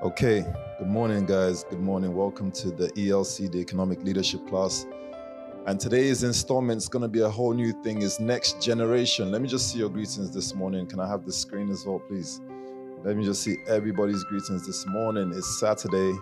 [0.00, 0.46] Okay,
[0.78, 1.64] good morning, guys.
[1.64, 2.14] Good morning.
[2.14, 4.86] Welcome to the ELC, the Economic Leadership class.
[5.66, 8.02] And today's installment is going to be a whole new thing.
[8.02, 9.32] Is next generation.
[9.32, 10.86] Let me just see your greetings this morning.
[10.86, 12.40] Can I have the screen as well, please?
[13.02, 15.32] Let me just see everybody's greetings this morning.
[15.34, 16.16] It's Saturday,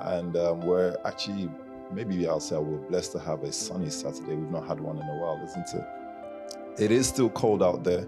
[0.00, 1.48] and um, we're actually
[1.90, 4.34] maybe I'll say we're blessed to have a sunny Saturday.
[4.34, 6.82] We've not had one in a while, isn't it?
[6.84, 8.06] It is still cold out there.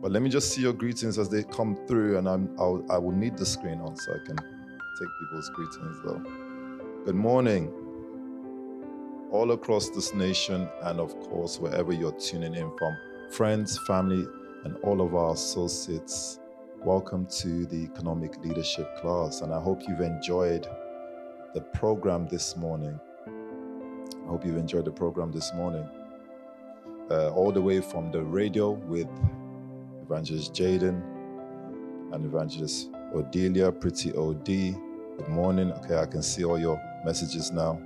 [0.00, 2.96] But let me just see your greetings as they come through, and I'm, I'll, I
[2.96, 6.22] will need the screen on so I can take people's greetings though.
[7.04, 7.70] Good morning,
[9.30, 12.96] all across this nation, and of course, wherever you're tuning in from,
[13.30, 14.24] friends, family,
[14.64, 16.40] and all of our associates.
[16.82, 20.66] Welcome to the Economic Leadership class, and I hope you've enjoyed
[21.52, 22.98] the program this morning.
[23.26, 25.86] I hope you've enjoyed the program this morning.
[27.10, 29.08] Uh, all the way from the radio with
[30.10, 31.00] Evangelist Jaden
[32.12, 34.44] and Evangelist Odelia, Pretty OD.
[34.44, 35.70] Good morning.
[35.70, 37.80] Okay, I can see all your messages now.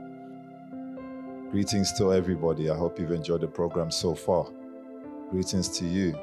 [1.50, 2.70] Greetings to everybody.
[2.70, 4.46] I hope you've enjoyed the program so far.
[5.30, 6.18] Greetings to you.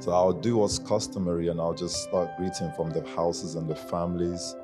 [0.00, 3.74] So I'll do what's customary and I'll just start greeting from the houses and the
[3.74, 4.54] families,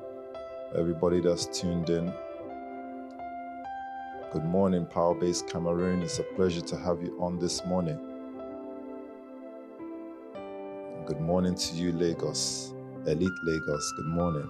[0.77, 2.13] everybody that's tuned in.
[4.31, 6.03] Good morning, Power Base Cameroon.
[6.03, 8.10] It's a pleasure to have you on this morning.
[11.05, 12.73] Good morning to you, Lagos.
[13.07, 14.47] Elite Lagos, good morning.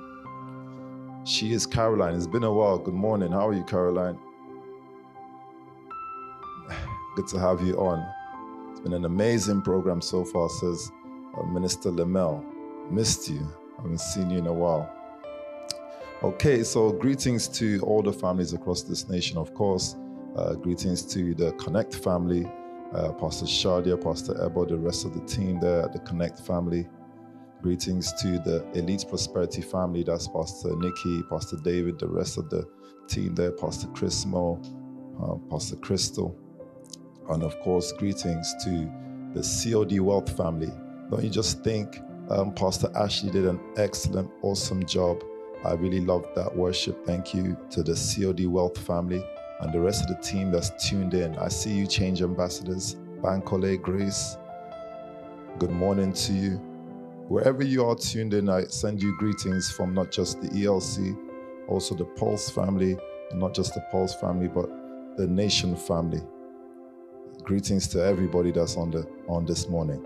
[1.24, 2.14] She is Caroline.
[2.14, 2.78] It's been a while.
[2.78, 3.32] Good morning.
[3.32, 4.20] How are you, Caroline?
[7.16, 8.06] Good to have you on.
[8.72, 10.92] It's been an amazing program so far, says
[11.38, 12.44] uh, Minister Lamel.
[12.92, 13.48] Missed you.
[13.80, 14.94] I Haven't seen you in a while.
[16.22, 19.96] Okay, so greetings to all the families across this nation, of course.
[20.36, 22.46] Uh, greetings to the Connect family
[22.94, 26.88] uh, Pastor Shadia, Pastor Ebo, the rest of the team there at the Connect family.
[27.62, 30.04] Greetings to the Elite Prosperity family.
[30.04, 32.68] That's Pastor Nikki, Pastor David, the rest of the
[33.08, 34.62] team there, Pastor Chris Mo,
[35.24, 36.38] uh, Pastor Crystal.
[37.30, 38.92] And of course, greetings to
[39.34, 40.72] the COD Wealth family.
[41.10, 45.24] Don't you just think um, Pastor Ashley did an excellent, awesome job?
[45.64, 47.06] I really loved that worship.
[47.06, 49.24] Thank you to the COD Wealth family
[49.62, 51.38] and the rest of the team that's tuned in.
[51.38, 54.38] I see you, Change Ambassadors, Bankole, Grace.
[55.60, 56.52] Good morning to you.
[57.28, 61.16] Wherever you are tuned in, I send you greetings from not just the ELC,
[61.68, 62.98] also the Pulse family,
[63.30, 64.68] and not just the Pulse family, but
[65.18, 66.22] the Nation family.
[67.44, 70.04] Greetings to everybody that's on the on this morning.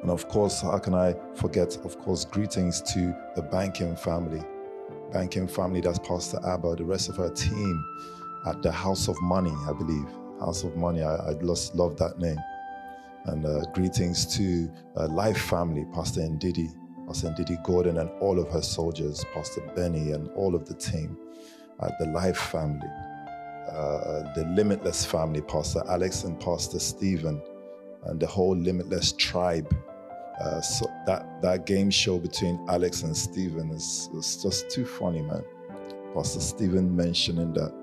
[0.00, 4.42] And of course, how can I forget, of course, greetings to the banking family.
[5.12, 7.84] Banking family, that's Pastor Abba, the rest of her team,
[8.46, 10.06] at the House of Money, I believe.
[10.40, 12.38] House of Money, I, I just love that name.
[13.26, 16.68] And uh, greetings to uh, Life Family, Pastor Ndidi,
[17.06, 21.18] Pastor Ndidi Gordon, and all of her soldiers, Pastor Benny, and all of the team
[21.82, 22.88] at the Life Family,
[23.70, 27.42] uh, the Limitless Family, Pastor Alex and Pastor Stephen,
[28.04, 29.74] and the whole Limitless tribe.
[30.40, 35.20] Uh, so that that game show between Alex and Stephen is, is just too funny,
[35.20, 35.44] man.
[36.14, 37.74] Pastor Stephen mentioning that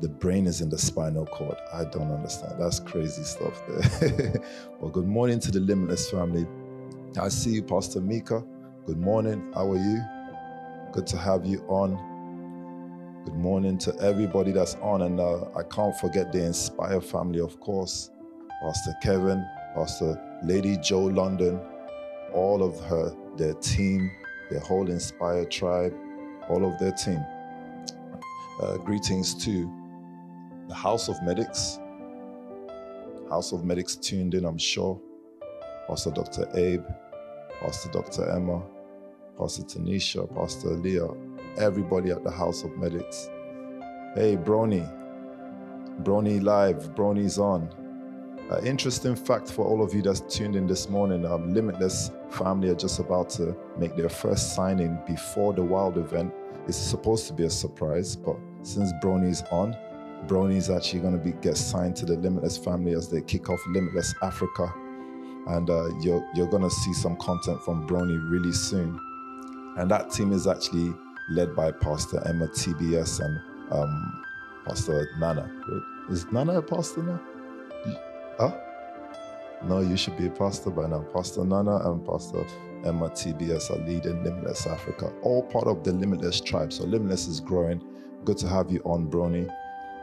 [0.00, 1.56] the brain is in the spinal cord.
[1.72, 2.60] I don't understand.
[2.60, 4.34] That's crazy stuff there.
[4.80, 6.46] well, good morning to the Limitless family.
[7.20, 8.44] I see you, Pastor Mika.
[8.86, 9.52] Good morning.
[9.54, 10.02] How are you?
[10.92, 11.96] Good to have you on.
[13.24, 15.02] Good morning to everybody that's on.
[15.02, 18.10] And uh, I can't forget the Inspire family, of course.
[18.62, 21.60] Pastor Kevin, Pastor Lady Joe London,
[22.32, 24.10] all of her, their team,
[24.50, 25.94] their whole Inspire tribe,
[26.48, 27.24] all of their team.
[28.60, 29.70] Uh, greetings to
[30.68, 31.78] the House of Medics.
[33.28, 35.00] House of Medics tuned in, I'm sure.
[35.88, 36.48] Pastor Dr.
[36.54, 36.84] Abe,
[37.60, 38.30] Pastor Dr.
[38.30, 38.62] Emma,
[39.38, 41.08] Pastor Tanisha, Pastor Leah,
[41.58, 43.28] everybody at the House of Medics.
[44.14, 44.90] Hey, Brony.
[46.02, 47.68] Brony live, Brony's on.
[48.50, 52.68] Uh, interesting fact for all of you that's tuned in this morning um, Limitless family
[52.68, 56.32] are just about to make their first signing before the Wild event.
[56.66, 59.76] It's supposed to be a surprise, but since Brony's on,
[60.26, 63.50] Brony is actually going to be get signed to the Limitless family as they kick
[63.50, 64.72] off Limitless Africa,
[65.48, 68.98] and uh, you're you're going to see some content from Brony really soon.
[69.76, 70.94] And that team is actually
[71.30, 73.40] led by Pastor Emma TBS and
[73.72, 74.24] um,
[74.66, 75.50] Pastor Nana.
[76.10, 77.20] Is Nana a pastor now?
[78.38, 78.56] Huh?
[79.64, 81.00] No, you should be a pastor by now.
[81.14, 82.44] Pastor Nana and Pastor
[82.84, 86.72] Emma TBS are leading Limitless Africa, all part of the Limitless tribe.
[86.72, 87.82] So Limitless is growing.
[88.24, 89.50] Good to have you on, Brony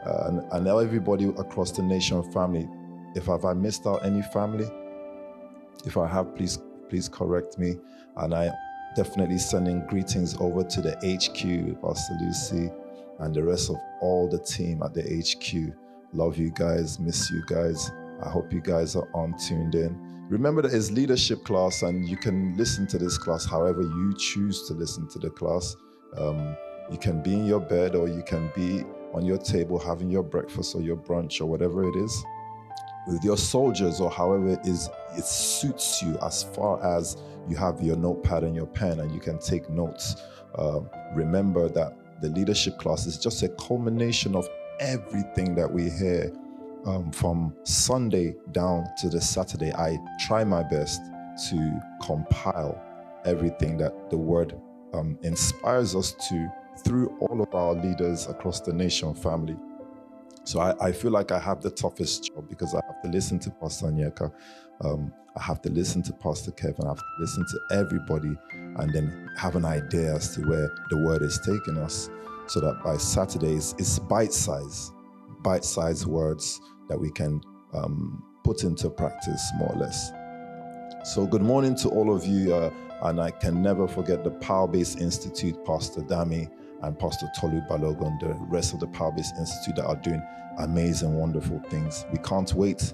[0.04, 2.68] uh, and, and everybody across the nation family.
[3.14, 4.68] If have I missed out any family,
[5.84, 6.58] if I have, please
[6.88, 7.76] please correct me.
[8.16, 8.50] And I
[8.96, 12.70] definitely sending greetings over to the HQ, Pastor Lucy,
[13.20, 15.74] and the rest of all the team at the HQ.
[16.12, 17.90] Love you guys, miss you guys.
[18.22, 19.98] I hope you guys are on tuned in.
[20.28, 24.66] Remember that it's leadership class, and you can listen to this class however you choose
[24.68, 25.74] to listen to the class.
[26.16, 26.56] Um,
[26.90, 30.22] you can be in your bed, or you can be on your table having your
[30.22, 32.24] breakfast or your brunch or whatever it is
[33.06, 37.16] with your soldiers or however it is it suits you as far as
[37.48, 40.16] you have your notepad and your pen and you can take notes.
[40.54, 40.80] Uh,
[41.14, 44.48] remember that the leadership class is just a culmination of
[44.78, 46.32] everything that we hear
[46.86, 49.72] um, from sunday down to the saturday.
[49.72, 51.02] I try my best
[51.50, 52.80] to compile
[53.24, 54.58] everything that the word
[54.92, 56.48] um, inspires us to
[56.84, 59.56] through all of our leaders across the nation family
[60.44, 63.38] so I, I, feel like I have the toughest job because I have to listen
[63.40, 64.32] to Pastor Nyeka.
[64.80, 66.84] Um, I have to listen to Pastor Kevin.
[66.84, 70.98] I have to listen to everybody and then have an idea as to where the
[70.98, 72.10] word is taking us
[72.48, 74.90] so that by Saturdays it's bite size,
[75.42, 77.40] bite size words that we can
[77.72, 80.10] um, put into practice more or less.
[81.04, 82.54] So, good morning to all of you.
[82.54, 82.70] Uh,
[83.04, 86.48] and I can never forget the Power Base Institute, Pastor Dami
[86.82, 90.22] and Pastor Tolu Balogun, the rest of the Power Base Institute that are doing
[90.58, 92.04] amazing, wonderful things.
[92.12, 92.92] We can't wait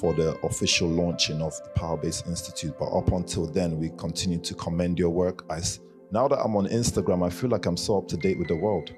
[0.00, 4.38] for the official launching of the Power Base Institute, but up until then, we continue
[4.38, 5.46] to commend your work.
[6.10, 8.56] Now that I'm on Instagram, I feel like I'm so up to date with the
[8.56, 8.90] world.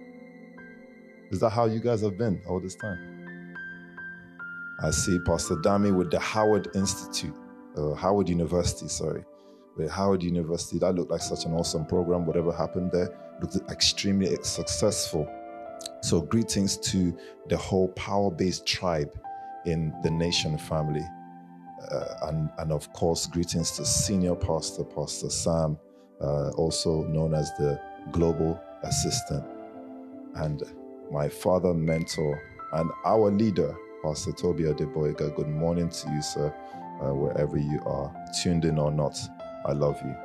[1.30, 3.56] Is that how you guys have been all this time?
[4.80, 7.34] I see Pastor Dami with the Howard Institute,
[7.76, 9.24] uh, Howard University, sorry
[9.86, 10.78] Howard University.
[10.78, 12.26] That looked like such an awesome program.
[12.26, 13.10] Whatever happened there
[13.40, 15.28] looked extremely successful.
[16.02, 17.16] So, greetings to
[17.48, 19.10] the whole power based tribe
[19.66, 21.04] in the nation family.
[21.90, 25.78] Uh, and, and of course, greetings to senior pastor, Pastor Sam,
[26.20, 29.44] uh, also known as the global assistant,
[30.36, 30.62] and
[31.10, 32.40] my father, mentor,
[32.74, 35.34] and our leader, Pastor Tobi Adegboyega.
[35.34, 36.54] Good morning to you, sir,
[37.00, 39.16] uh, wherever you are, tuned in or not.
[39.68, 40.16] I love you.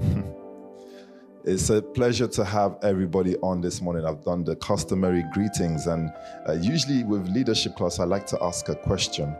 [1.44, 4.04] it's a pleasure to have everybody on this morning.
[4.04, 6.12] I've done the customary greetings, and
[6.48, 9.36] uh, usually with leadership class, I like to ask a question.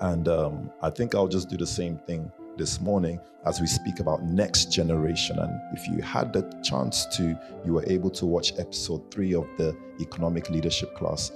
[0.00, 3.98] And um, I think I'll just do the same thing this morning as we speak
[4.00, 5.38] about next generation.
[5.38, 9.48] And if you had the chance to, you were able to watch episode three of
[9.56, 11.32] the economic leadership class.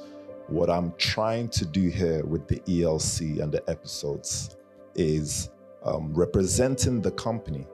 [0.49, 4.57] What I'm trying to do here with the ELC and the episodes
[4.95, 5.49] is
[5.85, 7.67] um, representing the company,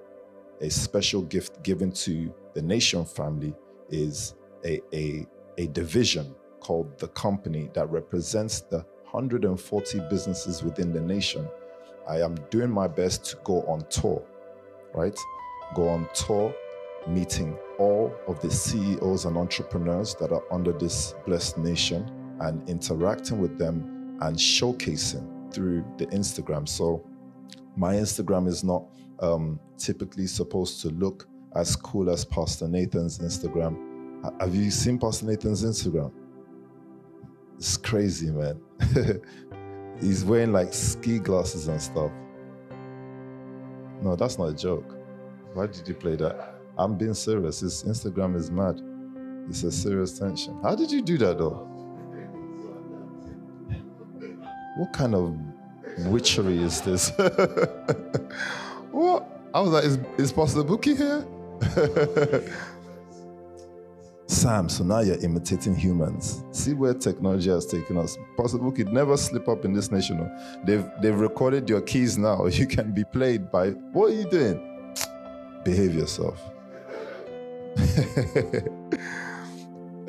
[0.61, 3.55] a special gift given to the nation family
[3.91, 4.35] is
[4.65, 5.27] a, a,
[5.59, 8.79] a division called the company that represents the
[9.11, 11.49] 140 businesses within the nation.
[12.09, 14.23] I am doing my best to go on tour,
[14.95, 15.17] right?
[15.75, 16.55] Go on tour,
[17.07, 22.11] meeting all of the CEOs and entrepreneurs that are under this blessed nation
[22.41, 26.69] and interacting with them and showcasing through the Instagram.
[26.69, 27.05] So
[27.79, 28.85] my Instagram is not
[29.21, 33.77] um, typically supposed to look as cool as Pastor Nathan's Instagram.
[34.41, 36.11] Have you seen Pastor Nathan's Instagram?
[37.57, 38.61] It's crazy, man.
[40.01, 42.11] He's wearing like ski glasses and stuff.
[44.03, 44.97] No, that's not a joke.
[45.55, 46.55] Why did you play that?
[46.77, 47.61] I'm being serious.
[47.61, 48.81] His Instagram is mad.
[49.49, 50.59] It's a serious tension.
[50.63, 51.65] How did you do that though?
[54.77, 55.37] What kind of
[56.07, 57.11] witchery is this?
[58.91, 59.27] what?
[59.55, 61.27] I was like, is, is Pastor Bookie here?
[64.27, 66.45] Sam, so now you're imitating humans.
[66.53, 68.19] See where technology has taken us.
[68.37, 70.31] Pastor Bookie, never slip up in this nation.
[70.65, 72.45] They've they've recorded your keys now.
[72.47, 74.95] You can be played by what are you doing?
[75.65, 76.39] Behave yourself.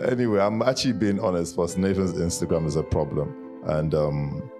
[0.05, 1.55] anyway, I'm actually being honest.
[1.55, 3.33] Pastor Nathan's Instagram is a problem.
[3.67, 4.51] And um,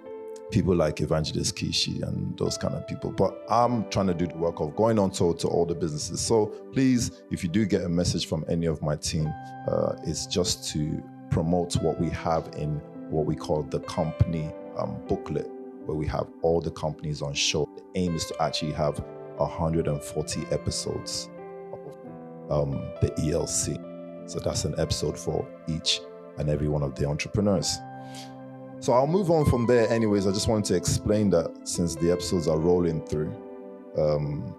[0.50, 3.10] people like Evangelist Kishi and those kind of people.
[3.10, 6.20] But I'm trying to do the work of going on tour to all the businesses.
[6.20, 9.32] So please, if you do get a message from any of my team,
[9.68, 12.80] uh, it's just to promote what we have in
[13.10, 15.48] what we call the company um, booklet,
[15.86, 17.68] where we have all the companies on show.
[17.76, 18.98] The aim is to actually have
[19.36, 21.30] 140 episodes
[22.50, 24.30] of um, the ELC.
[24.30, 26.00] So that's an episode for each
[26.38, 27.78] and every one of the entrepreneurs.
[28.80, 30.26] So I'll move on from there, anyways.
[30.26, 33.32] I just wanted to explain that since the episodes are rolling through.
[33.98, 34.56] Um,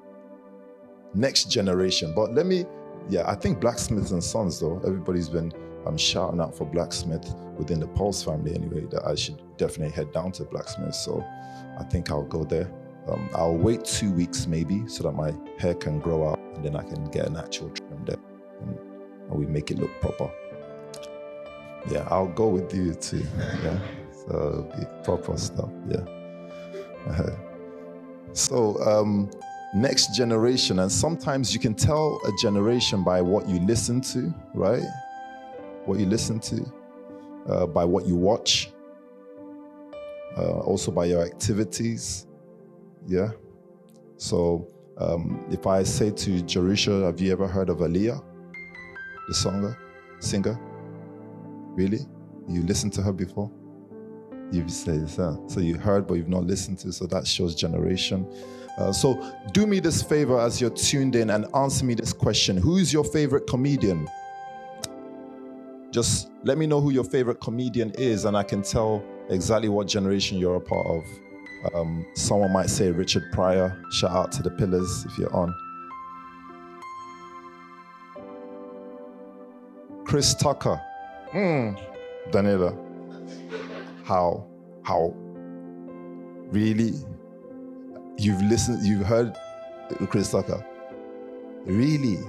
[1.14, 2.14] next generation.
[2.16, 2.66] But let me,
[3.10, 5.52] yeah, I think Blacksmith and Sons, though, everybody's been
[5.88, 10.12] um, shouting out for Blacksmith within the Pulse family anyway, that I should definitely head
[10.12, 10.94] down to Blacksmith.
[10.96, 11.26] So
[11.80, 12.72] I think I'll go there
[13.08, 16.76] Um, I'll wait two weeks maybe so that my hair can grow out and then
[16.76, 18.18] I can get an actual trim there
[18.62, 18.78] and,
[19.30, 20.32] and we make it look proper.
[21.90, 23.26] Yeah, I'll go with you too.
[23.64, 23.80] Yeah,
[24.32, 25.70] so it'll proper stuff.
[25.88, 26.06] Yeah.
[28.34, 29.30] so, um,
[29.74, 34.84] next generation, and sometimes you can tell a generation by what you listen to, right?
[35.86, 36.74] What you listen to,
[37.50, 38.72] uh, by what you watch,
[40.38, 42.28] uh, also by your activities.
[43.06, 43.32] Yeah.
[44.18, 48.24] So um, if I say to Jerusha, have you ever heard of Aaliyah,
[49.28, 49.78] the singer?
[50.20, 50.60] Singer?
[51.76, 52.06] Really?
[52.48, 53.52] You listened to her before?
[54.52, 55.38] You've said huh?
[55.48, 56.92] so you heard, but you've not listened to.
[56.92, 58.28] So that shows generation.
[58.78, 62.58] Uh, so do me this favor as you're tuned in and answer me this question:
[62.58, 64.08] Who is your favorite comedian?
[65.92, 69.88] Just let me know who your favorite comedian is, and I can tell exactly what
[69.88, 71.04] generation you're a part of.
[71.74, 73.78] Um, someone might say Richard Pryor.
[73.92, 75.54] Shout out to the Pillars if you're on.
[80.06, 80.82] Chris Tucker.
[81.34, 81.80] Mm.
[82.32, 82.76] Daniela.
[84.12, 84.46] How?
[84.84, 85.14] How?
[86.52, 86.92] Really?
[88.18, 89.34] You've listened, you've heard
[90.10, 90.66] Chris Tucker?
[91.64, 92.20] Really?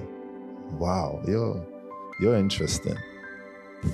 [0.78, 1.66] Wow, you're
[2.20, 2.96] you're interesting.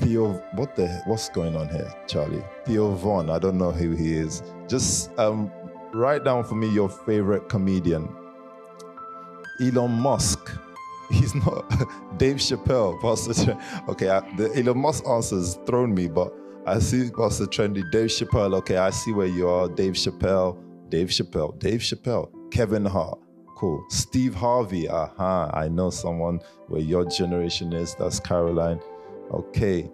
[0.01, 2.45] Theo, what the what's going on here, Charlie?
[2.67, 4.43] Theo Von, I don't know who he is.
[4.69, 5.51] Just um,
[5.95, 8.15] write down for me your favorite comedian.
[9.63, 10.51] Elon Musk.
[11.11, 11.67] He's not
[12.19, 13.57] Dave Chappelle, Pastor.
[13.89, 16.35] Okay, I, the Elon Musk answers thrown me, but
[16.69, 18.55] I see Pastor Trendy, Dave Chappelle.
[18.57, 19.71] Okay, I see where you are.
[19.71, 20.59] Dave Chappelle,
[20.91, 23.19] Dave Chappelle, Dave Chappelle, Kevin Hart.
[23.57, 23.83] Cool.
[23.89, 24.87] Steve Harvey.
[24.87, 25.51] Aha, uh-huh.
[25.59, 27.95] I know someone where your generation is.
[27.95, 28.81] That's Caroline.
[29.33, 29.91] Okay.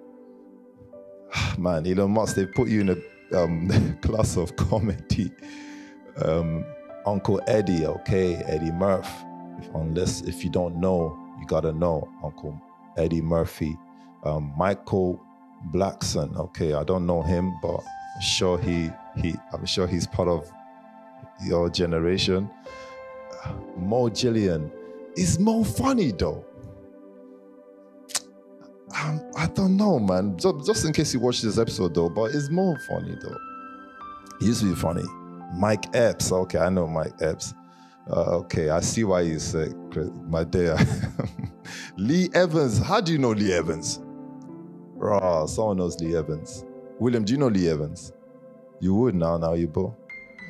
[1.59, 5.31] Man, Elon Musk, they put you in a um, class of comedy.
[6.17, 6.65] Um,
[7.07, 9.09] Uncle Eddie, okay, Eddie Murphy.
[9.59, 12.61] If, unless if you don't know, you gotta know Uncle
[12.97, 13.79] Eddie Murphy.
[14.25, 15.25] Um, Michael
[15.73, 17.81] Blackson, okay, I don't know him, but
[18.21, 20.51] sure he he I'm sure he's part of
[21.45, 22.51] your generation.
[23.77, 24.71] Mo Gilligan.
[25.17, 26.45] Is Mo funny though?
[29.03, 30.37] Um, I don't know, man.
[30.39, 33.37] Just, just in case you watch this episode, though, but it's more funny, though.
[34.41, 35.03] It used to be funny.
[35.57, 36.31] Mike Epps.
[36.31, 37.55] Okay, I know Mike Epps.
[38.09, 39.73] Uh, okay, I see why you say
[40.29, 40.77] my dear.
[41.97, 42.79] Lee Evans.
[42.79, 44.01] How do you know Lee Evans?
[45.05, 46.65] Oh, someone knows Lee Evans.
[46.99, 48.13] William, do you know Lee Evans?
[48.81, 49.95] You would now, now you both.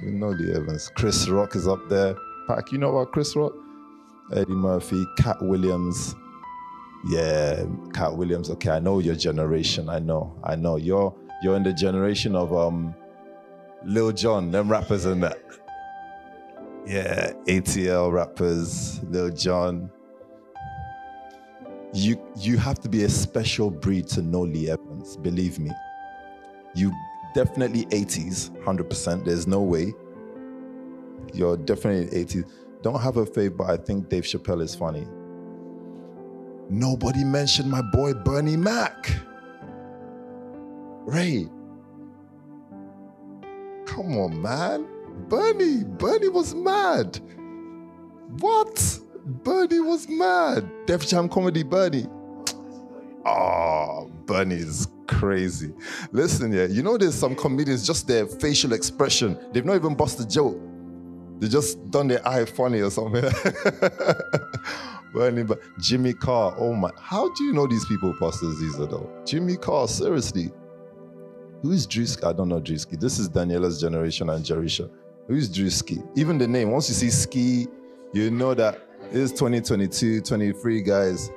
[0.02, 0.90] You know Lee Evans.
[0.94, 2.14] Chris Rock is up there.
[2.46, 3.52] Pack, you know about Chris Rock?
[4.32, 6.14] Eddie Murphy, Katt Williams,
[7.06, 8.50] yeah, Katt Williams.
[8.50, 9.88] Okay, I know your generation.
[9.88, 10.76] I know, I know.
[10.76, 12.94] You're you're in the generation of um,
[13.84, 15.38] Lil Jon, them rappers and that.
[16.87, 19.90] Yeah, ATL rappers, Lil Jon.
[21.94, 25.16] You you have to be a special breed to know Lee Evans.
[25.16, 25.70] Believe me.
[26.74, 26.92] You
[27.34, 29.24] definitely 80s, 100%.
[29.24, 29.94] There's no way.
[31.32, 32.50] You're definitely 80s.
[32.82, 35.06] Don't have a fave, but I think Dave Chappelle is funny.
[36.68, 39.10] Nobody mentioned my boy Bernie Mac.
[41.06, 41.48] Ray.
[43.86, 44.88] Come on, man.
[45.28, 45.84] Bernie.
[45.84, 47.20] Bernie was mad.
[48.40, 48.98] What?
[49.26, 50.71] Bernie was mad.
[50.87, 52.07] Def Jam comedy Bernie.
[53.26, 55.73] Oh, ah, Bernie is crazy.
[56.12, 59.38] Listen, yeah, you know there's some comedians, just their facial expression.
[59.52, 60.61] They've not even busted a joke.
[61.38, 63.25] They just done their eye funny or something.
[65.14, 69.11] Bernie, but Jimmy Carr, oh my, how do you know these people, Pastor Ziza, though?
[69.25, 70.52] Jimmy Carr, seriously.
[71.62, 72.25] Who is Drewski?
[72.25, 73.00] I don't know Drewski.
[73.00, 74.90] This is Daniela's generation and Jerisha.
[75.28, 76.07] Who is Drewski?
[76.14, 77.69] Even the name, once you see ski,
[78.12, 81.30] you know that it's 2022, 23, guys.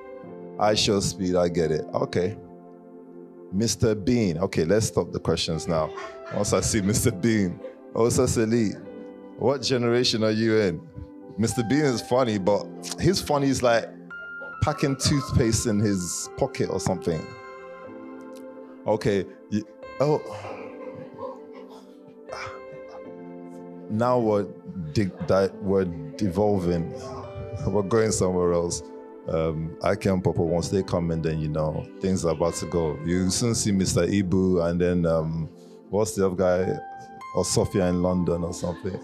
[0.57, 1.85] IShowSpeed, I get it.
[1.93, 2.37] Okay.
[3.55, 3.93] Mr.
[4.03, 4.37] Bean.
[4.39, 5.89] Okay, let's stop the questions now.
[6.33, 7.19] Once I see Mr.
[7.21, 7.59] Bean,
[7.95, 8.71] Osa Sali,
[9.37, 10.81] what generation are you in?
[11.39, 11.67] Mr.
[11.69, 12.65] Bean is funny, but
[12.99, 13.85] his funny is like
[14.63, 17.25] packing toothpaste in his pocket or something.
[18.85, 19.25] Okay.
[19.99, 20.21] Oh.
[23.89, 24.47] Now we're,
[24.93, 25.85] di- we're
[26.17, 26.93] devolving.
[27.65, 28.83] We're going somewhere else.
[29.27, 32.65] Um, I can Papa once they come in, then you know things are about to
[32.67, 32.97] go.
[33.05, 34.07] You soon see Mr.
[34.07, 35.49] Ibu, and then um,
[35.89, 36.79] what's the other guy,
[37.35, 38.93] or Sophia in London or something.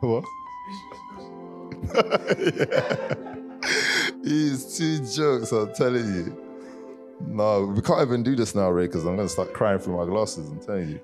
[0.00, 0.24] what?
[2.38, 3.14] yeah.
[4.24, 6.36] He's two jokes, I'm telling you.
[7.26, 9.98] No, we can't even do this now, Ray, because I'm going to start crying through
[9.98, 11.00] my glasses, I'm telling you.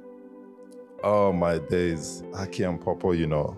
[1.09, 2.25] Oh my days.
[2.35, 3.57] Aki and Pawpaw, you know.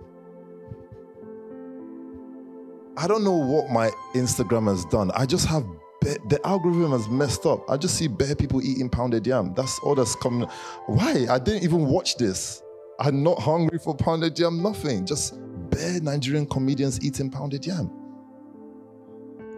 [2.98, 5.10] I don't know what my Instagram has done.
[5.14, 5.64] I just have
[6.02, 7.64] the algorithm has messed up.
[7.70, 9.54] I just see bare people eating pounded yam.
[9.54, 10.46] That's all that's coming.
[10.88, 11.26] Why?
[11.30, 12.62] I didn't even watch this.
[13.00, 15.06] I'm not hungry for pounded yam, nothing.
[15.06, 15.38] Just
[15.70, 17.90] bare Nigerian comedians eating pounded yam.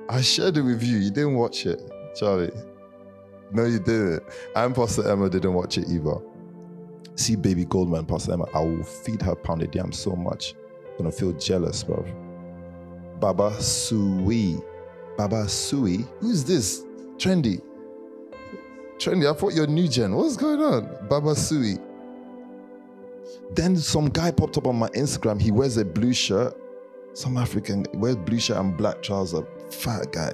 [0.09, 0.99] I shared it with you.
[0.99, 1.83] You didn't watch it,
[2.15, 2.53] Charlie.
[3.51, 4.23] No, you didn't.
[4.55, 6.30] And Pastor Emma didn't watch it either.
[7.21, 10.55] See Baby Goldman, Pastor Emma, I will feed her pounded yam so much.
[10.93, 12.03] I'm gonna feel jealous, bro.
[13.21, 14.57] Baba Sui.
[15.19, 16.07] Baba Sui?
[16.21, 16.87] Who's this?
[17.19, 17.61] Trendy.
[18.97, 20.15] Trendy, I thought you're new gen.
[20.15, 21.09] What's going on?
[21.11, 21.77] Baba Sui.
[23.50, 25.43] Then some guy popped up on my Instagram.
[25.43, 26.57] He wears a blue shirt.
[27.12, 29.45] Some African wears blue shirt and black trousers.
[29.69, 30.33] Fat guy.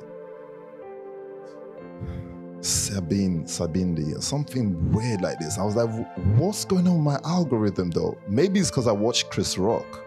[2.66, 5.58] Sabine, Sabindi, something weird like this.
[5.58, 5.88] I was like,
[6.36, 8.18] what's going on with my algorithm though?
[8.28, 10.04] Maybe it's because I watched Chris Rock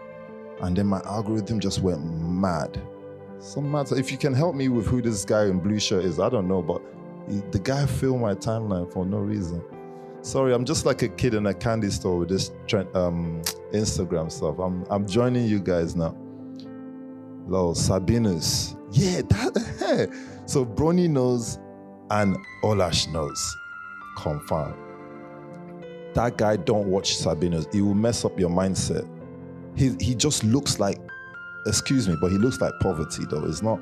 [0.60, 2.80] and then my algorithm just went mad.
[3.38, 3.96] Some matter.
[3.98, 6.46] If you can help me with who this guy in blue shirt is, I don't
[6.46, 6.82] know, but
[7.28, 9.62] he, the guy filled my timeline for no reason.
[10.22, 13.40] Sorry, I'm just like a kid in a candy store with this trend, um,
[13.72, 14.58] Instagram stuff.
[14.58, 16.14] I'm I'm joining you guys now.
[17.46, 18.76] Lol, Sabinus.
[18.92, 20.10] Yeah, that.
[20.46, 21.58] so Brony knows
[22.10, 23.56] and Olash knows.
[24.16, 24.74] Confirm.
[26.14, 27.72] That guy don't watch Sabinus.
[27.72, 29.08] He will mess up your mindset.
[29.76, 30.98] He he just looks like,
[31.66, 33.44] excuse me, but he looks like poverty though.
[33.44, 33.80] It's not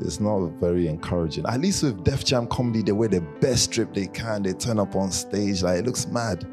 [0.00, 1.46] it's not very encouraging.
[1.46, 4.42] At least with Def Jam comedy, they wear the best strip they can.
[4.42, 6.46] They turn up on stage like it looks mad.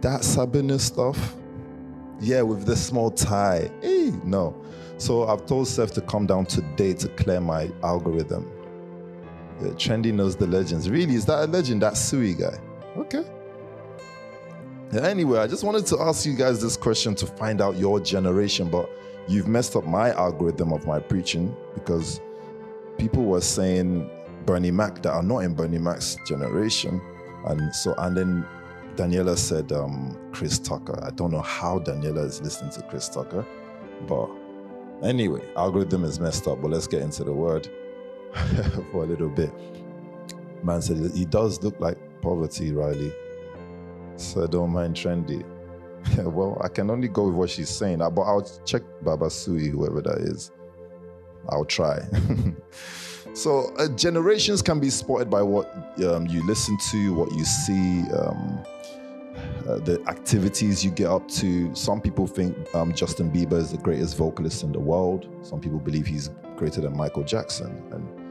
[0.00, 1.36] That Sabinus stuff,
[2.20, 4.56] yeah, with the small tie, eh, no.
[4.96, 8.50] So I've told Seth to come down today to clear my algorithm.
[9.70, 10.90] Trendy knows the legends.
[10.90, 11.82] Really, is that a legend?
[11.82, 12.58] That Sui guy?
[12.96, 13.24] Okay.
[14.92, 18.68] Anyway, I just wanted to ask you guys this question to find out your generation,
[18.68, 18.90] but
[19.26, 22.20] you've messed up my algorithm of my preaching because
[22.98, 24.10] people were saying
[24.44, 27.00] Bernie Mac that are not in Bernie Mac's generation.
[27.46, 28.46] And so, and then
[28.96, 31.02] Daniela said um, Chris Tucker.
[31.02, 33.46] I don't know how Daniela is listening to Chris Tucker,
[34.06, 34.28] but
[35.02, 36.60] anyway, algorithm is messed up.
[36.60, 37.68] But let's get into the word
[38.92, 39.52] for a little bit.
[40.62, 43.12] Man said he does look like poverty, Riley.
[44.16, 45.44] So I don't mind trendy.
[46.18, 50.00] well, I can only go with what she's saying, but I'll check Baba Sui, whoever
[50.02, 50.50] that is.
[51.48, 52.00] I'll try.
[53.34, 55.66] so uh, generations can be spotted by what
[56.04, 58.64] um, you listen to, what you see, um,
[59.68, 61.74] uh, the activities you get up to.
[61.74, 65.28] Some people think um, Justin Bieber is the greatest vocalist in the world.
[65.42, 67.82] Some people believe he's greater than Michael Jackson.
[67.92, 68.21] And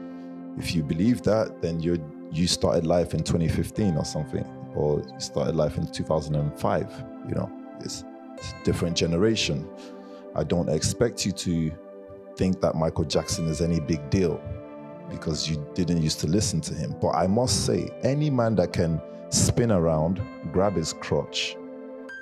[0.58, 1.98] if you believe that, then you
[2.32, 7.04] you started life in 2015 or something, or you started life in 2005.
[7.28, 8.04] You know, it's,
[8.38, 9.68] it's a different generation.
[10.34, 11.70] I don't expect you to
[12.36, 14.40] think that Michael Jackson is any big deal
[15.10, 16.96] because you didn't used to listen to him.
[17.00, 21.56] But I must say, any man that can spin around, grab his crotch,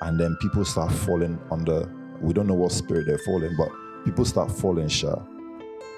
[0.02, 1.88] and then people start falling under,
[2.20, 3.68] we don't know what spirit they're falling, but
[4.04, 5.24] people start falling sure.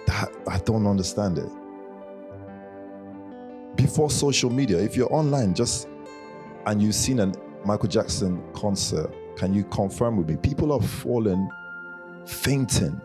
[0.07, 1.49] That I don't understand it.
[3.93, 5.87] Before social media, if you're online, just
[6.65, 7.31] and you've seen a
[7.67, 10.37] Michael Jackson concert, can you confirm with me?
[10.37, 11.51] People are falling,
[12.25, 12.99] fainting,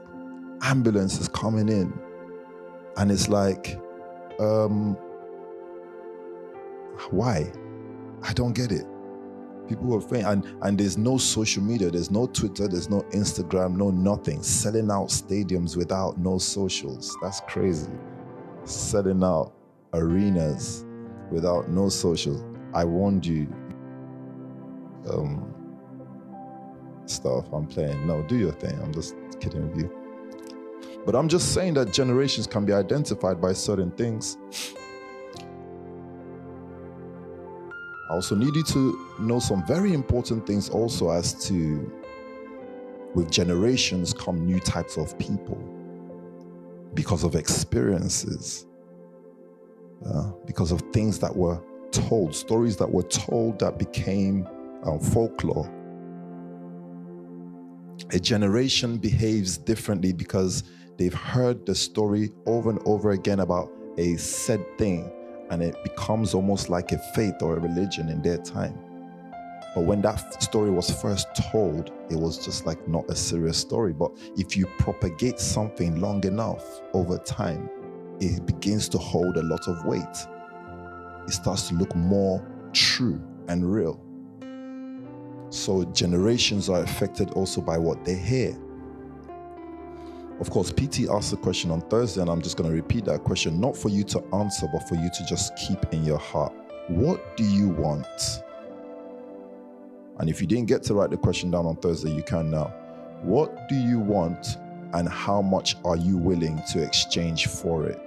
[0.61, 1.91] ambulance is coming in.
[2.95, 3.77] And it's like
[4.39, 4.93] um
[7.09, 7.51] why?
[8.23, 8.85] I don't get it.
[9.67, 13.75] People are faint and and there's no social media there's no twitter there's no instagram
[13.75, 14.41] no nothing.
[14.41, 17.17] Selling out stadiums without no socials.
[17.21, 17.91] That's crazy.
[18.63, 19.56] Selling out
[19.93, 20.85] arenas
[21.31, 22.43] without no social.
[22.73, 23.47] i warned you
[25.09, 25.53] um
[27.09, 27.45] stuff.
[27.53, 28.05] I'm playing.
[28.05, 28.77] No do your thing.
[28.81, 29.91] I'm just kidding with you.
[31.05, 34.37] But I'm just saying that generations can be identified by certain things.
[38.09, 41.91] I also need you to know some very important things also as to
[43.15, 45.57] with generations come new types of people
[46.93, 48.66] because of experiences,
[50.05, 54.47] uh, because of things that were told, stories that were told that became
[54.83, 55.71] um, folklore.
[58.11, 60.63] A generation behaves differently because
[60.97, 65.11] They've heard the story over and over again about a said thing,
[65.51, 68.77] and it becomes almost like a faith or a religion in their time.
[69.75, 73.93] But when that story was first told, it was just like not a serious story.
[73.93, 77.69] But if you propagate something long enough over time,
[78.19, 80.27] it begins to hold a lot of weight.
[81.27, 84.01] It starts to look more true and real.
[85.49, 88.57] So generations are affected also by what they hear.
[90.39, 93.23] Of course, PT asked the question on Thursday, and I'm just going to repeat that
[93.23, 96.53] question, not for you to answer, but for you to just keep in your heart.
[96.89, 98.05] What do you want?
[100.19, 102.73] And if you didn't get to write the question down on Thursday, you can now.
[103.23, 104.57] What do you want,
[104.93, 107.99] and how much are you willing to exchange for it?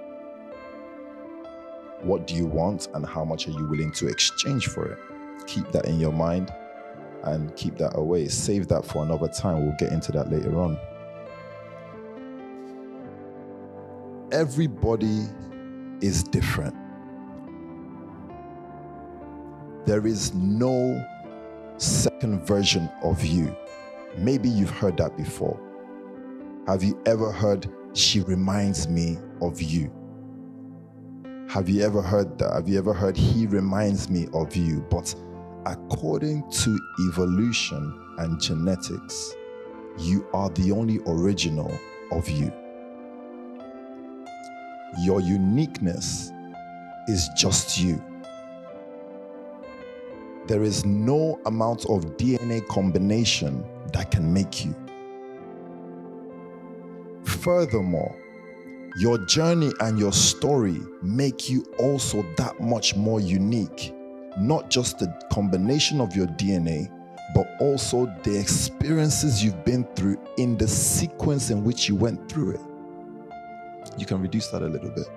[2.03, 4.97] What do you want, and how much are you willing to exchange for it?
[5.47, 6.53] Keep that in your mind
[7.23, 8.27] and keep that away.
[8.27, 9.65] Save that for another time.
[9.65, 10.77] We'll get into that later on.
[14.31, 15.27] everybody
[16.01, 16.75] is different.
[19.85, 21.05] There is no
[21.77, 23.55] second version of you.
[24.17, 25.59] Maybe you've heard that before.
[26.67, 29.91] Have you ever heard, she reminds me of you?
[31.51, 32.53] Have you ever heard that?
[32.53, 34.85] Have you ever heard, he reminds me of you?
[34.89, 35.13] But
[35.65, 39.35] according to evolution and genetics,
[39.99, 41.77] you are the only original
[42.13, 42.53] of you.
[45.01, 46.31] Your uniqueness
[47.09, 48.01] is just you.
[50.47, 54.73] There is no amount of DNA combination that can make you.
[57.25, 58.20] Furthermore,
[58.97, 63.93] your journey and your story make you also that much more unique.
[64.37, 66.89] Not just the combination of your DNA,
[67.33, 72.51] but also the experiences you've been through in the sequence in which you went through
[72.51, 72.61] it
[73.97, 75.09] you can reduce that a little bit.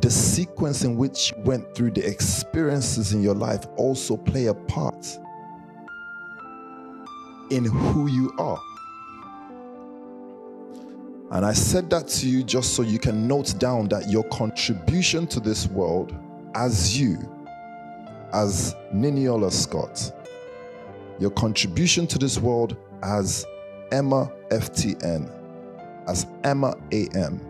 [0.00, 4.54] The sequence in which you went through the experiences in your life also play a
[4.54, 5.06] part
[7.50, 8.60] in who you are.
[11.30, 15.26] And I said that to you just so you can note down that your contribution
[15.28, 16.14] to this world
[16.54, 17.18] as you,
[18.32, 20.10] as Niniola Scott,
[21.18, 23.44] your contribution to this world as
[23.92, 25.30] Emma FTN,
[26.08, 27.40] as Emma AM.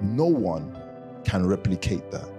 [0.00, 0.76] No one
[1.24, 2.33] can replicate that.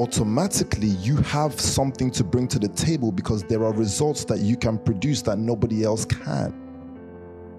[0.00, 4.56] Automatically, you have something to bring to the table because there are results that you
[4.56, 6.54] can produce that nobody else can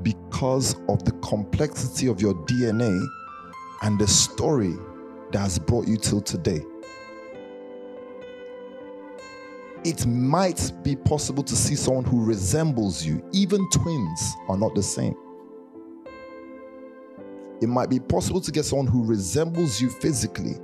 [0.02, 3.06] because of the complexity of your DNA
[3.84, 4.74] and the story
[5.32, 6.62] that has brought you till today.
[9.84, 13.24] it might be possible to see someone who resembles you.
[13.32, 15.16] Even twins are not the same.
[17.62, 20.56] It might be possible to get someone who resembles you physically,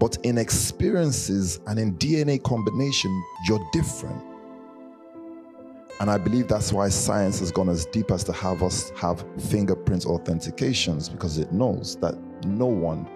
[0.00, 4.24] but in experiences and in DNA combination, you're different.
[6.00, 9.22] And I believe that's why science has gone as deep as to have us have
[9.50, 12.14] fingerprint authentications because it knows that
[12.46, 13.06] no one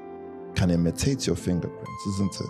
[0.54, 2.46] can imitate your fingerprints, isn't it?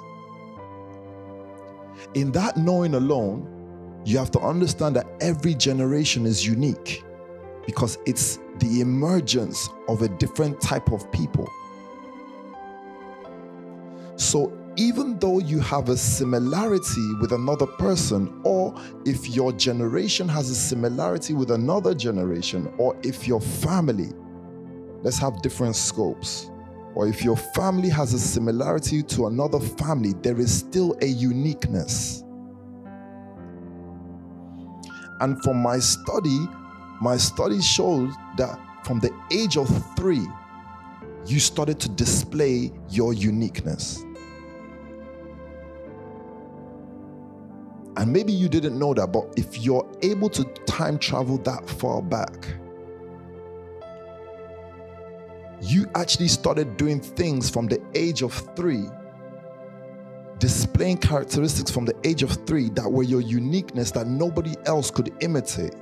[2.15, 3.49] In that knowing alone,
[4.05, 7.05] you have to understand that every generation is unique
[7.65, 11.49] because it's the emergence of a different type of people.
[14.17, 18.75] So, even though you have a similarity with another person, or
[19.05, 24.11] if your generation has a similarity with another generation, or if your family,
[25.03, 26.51] let's have different scopes
[26.95, 32.23] or if your family has a similarity to another family, there is still a uniqueness.
[35.21, 36.47] And from my study,
[37.01, 40.25] my study shows that from the age of three,
[41.27, 44.05] you started to display your uniqueness.
[47.97, 52.03] And maybe you didn't know that, but if you're able to time travel that far
[52.03, 52.47] back,
[55.63, 58.85] you actually started doing things from the age of three,
[60.39, 65.15] displaying characteristics from the age of three that were your uniqueness that nobody else could
[65.23, 65.75] imitate.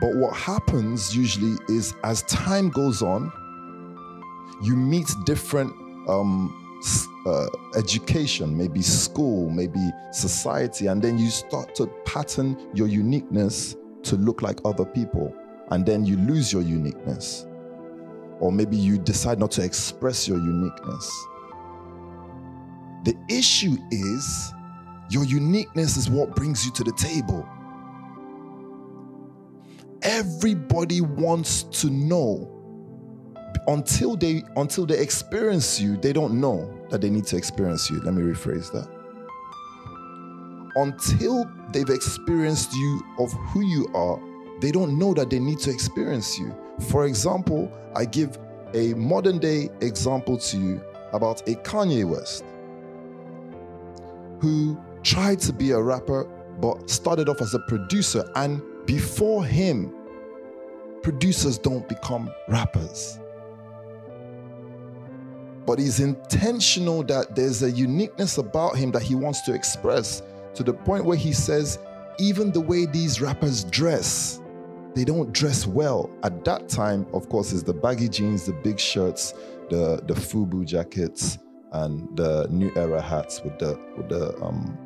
[0.00, 3.30] But what happens usually is as time goes on,
[4.62, 5.72] you meet different
[6.08, 6.56] um,
[7.26, 14.16] uh, education, maybe school, maybe society, and then you start to pattern your uniqueness to
[14.16, 15.34] look like other people
[15.70, 17.46] and then you lose your uniqueness.
[18.40, 21.26] Or maybe you decide not to express your uniqueness.
[23.04, 24.52] The issue is
[25.10, 27.46] your uniqueness is what brings you to the table.
[30.10, 32.50] Everybody wants to know
[33.68, 38.00] until they until they experience you, they don't know that they need to experience you.
[38.00, 38.88] Let me rephrase that.
[40.74, 44.20] Until they've experienced you of who you are,
[44.60, 46.52] they don't know that they need to experience you.
[46.88, 48.36] For example, I give
[48.74, 52.44] a modern day example to you about a Kanye West
[54.40, 56.24] who tried to be a rapper
[56.60, 58.28] but started off as a producer.
[58.34, 59.94] And before him,
[61.02, 63.18] producers don't become rappers.
[65.66, 70.22] But he's intentional that there's a uniqueness about him that he wants to express
[70.54, 71.78] to the point where he says,
[72.18, 74.40] even the way these rappers dress,
[74.94, 76.10] they don't dress well.
[76.22, 79.32] At that time, of course, is the baggy jeans, the big shirts,
[79.70, 81.38] the the FUBU jackets,
[81.72, 84.76] and the new era hats with the with the um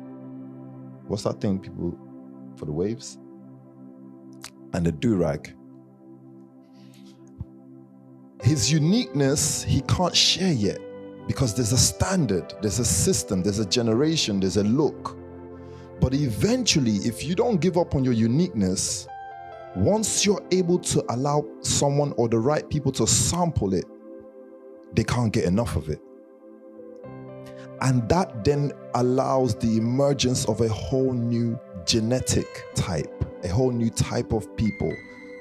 [1.07, 1.97] what's that thing people
[2.55, 3.17] for the waves?
[4.73, 5.55] And the do-rag.
[8.45, 10.77] His uniqueness he can't share yet
[11.27, 15.17] because there's a standard, there's a system, there's a generation, there's a look.
[15.99, 19.07] But eventually, if you don't give up on your uniqueness,
[19.75, 23.85] once you're able to allow someone or the right people to sample it,
[24.93, 25.99] they can't get enough of it.
[27.81, 33.89] And that then allows the emergence of a whole new genetic type, a whole new
[33.89, 34.93] type of people.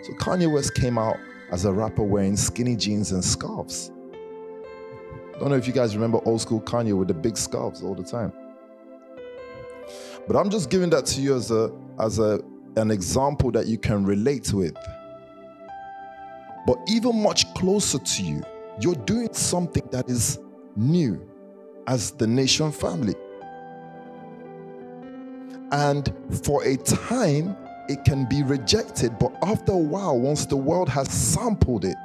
[0.05, 1.19] So Kanye West came out
[1.55, 3.93] as a rapper wearing skinny jeans and scarves.
[4.13, 7.95] I Don't know if you guys remember old school Kanye with the big scarves all
[7.95, 8.33] the time.
[10.27, 12.41] But I'm just giving that to you as a as a
[12.75, 14.75] an example that you can relate with.
[16.67, 18.43] But even much closer to you,
[18.81, 20.41] you're doing something that is
[20.75, 21.25] new
[21.87, 23.15] as the nation family.
[25.71, 26.13] And
[26.43, 27.57] for a time,
[27.89, 31.97] it can be rejected, but after a while, once the world has sampled it,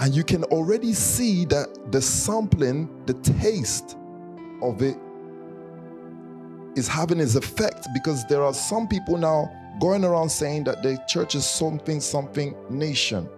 [0.00, 3.96] and you can already see that the sampling, the taste
[4.62, 4.96] of it
[6.76, 9.50] is having its effect because there are some people now
[9.80, 13.28] going around saying that the church is something, something nation.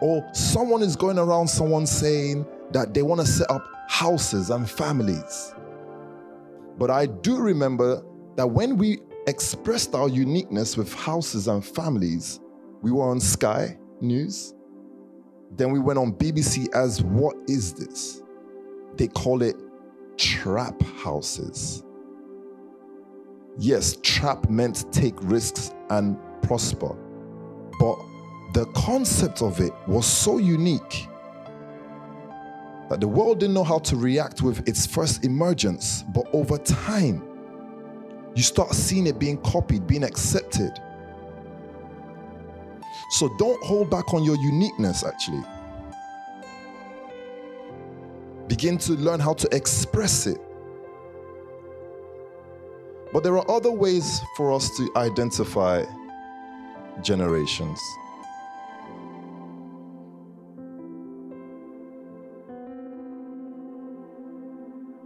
[0.00, 4.68] Or someone is going around, someone saying that they want to set up houses and
[4.68, 5.54] families.
[6.78, 8.02] But I do remember
[8.36, 12.40] that when we expressed our uniqueness with houses and families,
[12.82, 14.54] we were on Sky News.
[15.56, 18.22] Then we went on BBC as What is this?
[18.96, 19.56] They call it
[20.16, 21.82] trap houses.
[23.58, 26.96] Yes, trap meant take risks and prosper.
[27.78, 27.98] But
[28.52, 31.08] the concept of it was so unique
[32.90, 36.04] that the world didn't know how to react with its first emergence.
[36.14, 37.33] But over time,
[38.34, 40.72] you start seeing it being copied, being accepted.
[43.10, 45.42] So don't hold back on your uniqueness, actually.
[48.48, 50.38] Begin to learn how to express it.
[53.12, 55.84] But there are other ways for us to identify
[57.00, 57.80] generations.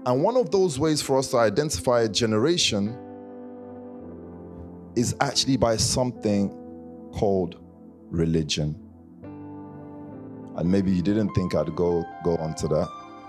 [0.06, 2.96] And one of those ways for us to identify a generation
[4.98, 6.50] is actually by something
[7.12, 7.61] called
[8.11, 8.74] religion.
[10.56, 12.88] And maybe you didn't think I'd go go on to that.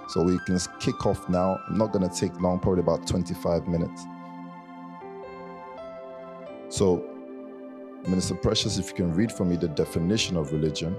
[0.10, 1.60] So we can kick off now.
[1.68, 4.08] I'm not going to take long, probably about 25 minutes.
[6.70, 7.06] So,
[8.08, 10.96] Minister Precious, if you can read for me the definition of religion,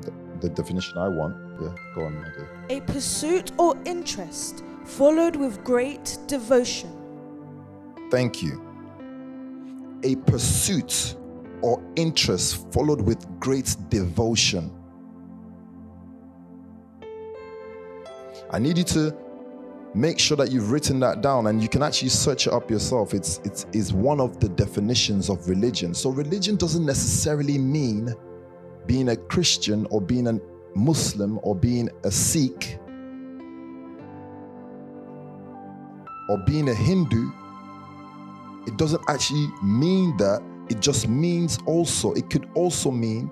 [0.00, 1.36] the, the definition I want.
[1.60, 2.48] Yeah, go on, my dear.
[2.70, 6.90] A pursuit or interest followed with great devotion.
[8.10, 8.67] Thank you.
[10.04, 11.16] A pursuit
[11.62, 14.72] or interest followed with great devotion.
[18.50, 19.14] I need you to
[19.94, 23.14] make sure that you've written that down and you can actually search it up yourself.
[23.14, 25.94] It's it's is one of the definitions of religion.
[25.94, 28.14] So religion doesn't necessarily mean
[28.86, 30.40] being a Christian or being a
[30.74, 32.78] Muslim or being a Sikh
[36.28, 37.30] or being a Hindu.
[38.68, 40.42] It doesn't actually mean that.
[40.68, 43.30] It just means also, it could also mean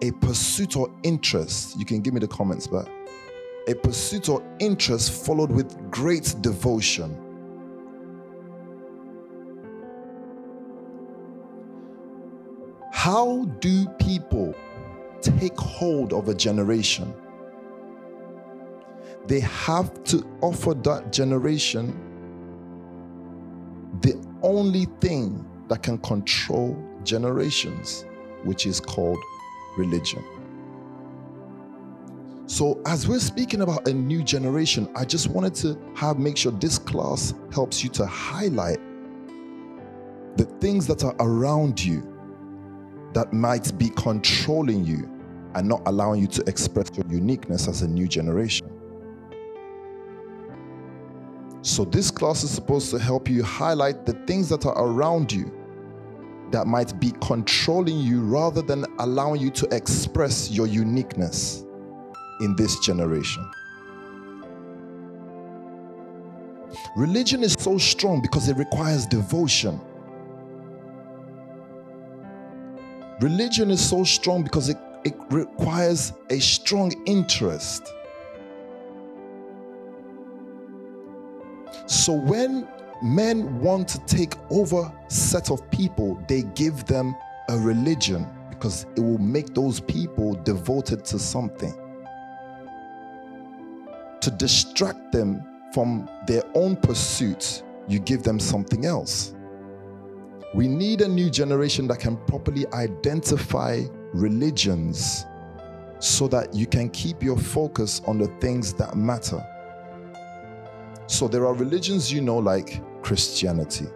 [0.00, 1.76] a pursuit or interest.
[1.78, 2.86] You can give me the comments back
[3.68, 7.16] a pursuit or interest followed with great devotion.
[12.90, 14.54] How do people
[15.20, 17.12] take hold of a generation?
[19.26, 22.07] They have to offer that generation
[24.00, 28.04] the only thing that can control generations,
[28.44, 29.18] which is called
[29.76, 30.24] religion.
[32.46, 36.50] So, as we're speaking about a new generation, I just wanted to have make sure
[36.52, 38.78] this class helps you to highlight
[40.36, 42.02] the things that are around you
[43.12, 45.10] that might be controlling you
[45.54, 48.77] and not allowing you to express your uniqueness as a new generation.
[51.62, 55.52] So, this class is supposed to help you highlight the things that are around you
[56.50, 61.64] that might be controlling you rather than allowing you to express your uniqueness
[62.40, 63.48] in this generation.
[66.96, 69.80] Religion is so strong because it requires devotion.
[73.20, 77.92] Religion is so strong because it, it requires a strong interest.
[81.88, 82.68] So when
[83.02, 87.16] men want to take over set of people, they give them
[87.48, 91.72] a religion because it will make those people devoted to something.
[94.20, 99.34] To distract them from their own pursuits, you give them something else.
[100.54, 105.24] We need a new generation that can properly identify religions
[106.00, 109.42] so that you can keep your focus on the things that matter.
[111.08, 113.86] So there are religions you know, like Christianity.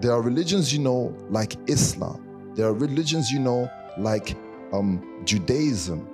[0.00, 2.52] There are religions you know, like Islam.
[2.54, 4.34] There are religions you know, like
[4.72, 6.08] um, Judaism.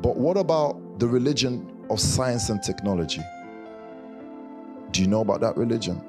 [0.00, 3.22] But what about the religion of science and technology?
[4.92, 6.00] Do you know about that religion?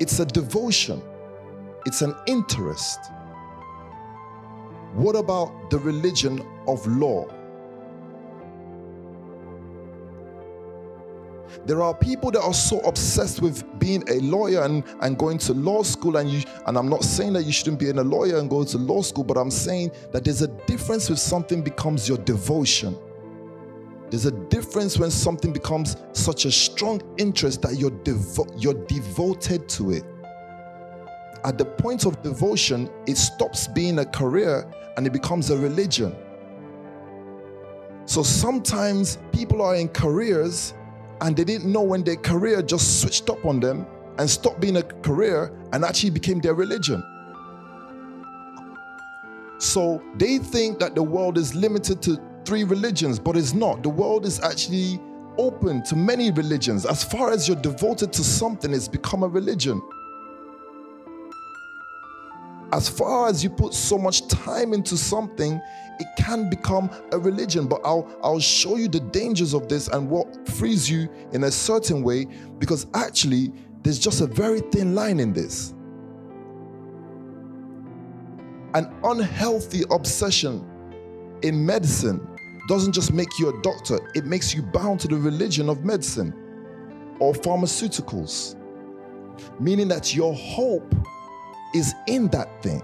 [0.00, 1.00] It's a devotion,
[1.86, 2.98] it's an interest.
[4.94, 7.28] What about the religion of law?
[11.64, 15.54] There are people that are so obsessed with being a lawyer and, and going to
[15.54, 18.38] law school, and you and I'm not saying that you shouldn't be in a lawyer
[18.38, 22.08] and go to law school, but I'm saying that there's a difference when something becomes
[22.08, 22.98] your devotion.
[24.10, 29.68] There's a difference when something becomes such a strong interest that you're devo- you're devoted
[29.70, 30.04] to it.
[31.44, 36.14] At the point of devotion, it stops being a career and it becomes a religion.
[38.04, 40.74] So sometimes people are in careers
[41.22, 43.86] and they didn't know when their career just switched up on them
[44.18, 47.02] and stopped being a career and actually became their religion.
[49.58, 53.84] So they think that the world is limited to three religions, but it's not.
[53.84, 55.00] The world is actually
[55.38, 56.84] open to many religions.
[56.84, 59.80] As far as you're devoted to something, it's become a religion.
[62.72, 65.60] As far as you put so much time into something,
[65.98, 67.66] it can become a religion.
[67.66, 71.50] But I'll, I'll show you the dangers of this and what frees you in a
[71.50, 72.26] certain way
[72.58, 75.74] because actually, there's just a very thin line in this.
[78.74, 80.66] An unhealthy obsession
[81.42, 82.26] in medicine
[82.68, 86.32] doesn't just make you a doctor, it makes you bound to the religion of medicine
[87.18, 88.56] or pharmaceuticals,
[89.60, 90.94] meaning that your hope
[91.74, 92.82] is in that thing.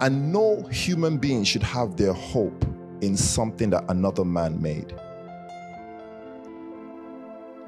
[0.00, 2.64] And no human being should have their hope
[3.00, 4.94] in something that another man made.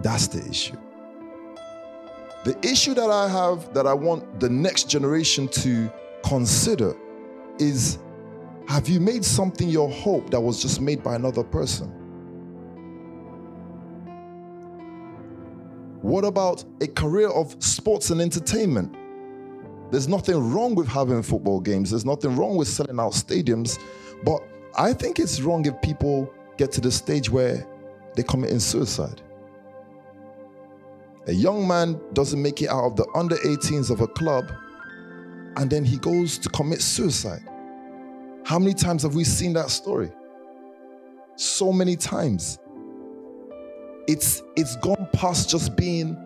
[0.00, 0.76] That's the issue.
[2.44, 5.90] The issue that I have that I want the next generation to
[6.24, 6.94] consider
[7.58, 7.98] is
[8.68, 12.05] have you made something your hope that was just made by another person?
[16.06, 18.94] What about a career of sports and entertainment?
[19.90, 23.80] There's nothing wrong with having football games, there's nothing wrong with selling out stadiums,
[24.22, 24.40] but
[24.78, 27.66] I think it's wrong if people get to the stage where
[28.14, 29.20] they're committing suicide.
[31.26, 34.52] A young man doesn't make it out of the under 18s of a club
[35.56, 37.42] and then he goes to commit suicide.
[38.44, 40.12] How many times have we seen that story?
[41.34, 42.60] So many times.
[44.06, 46.16] It's it's gone past just being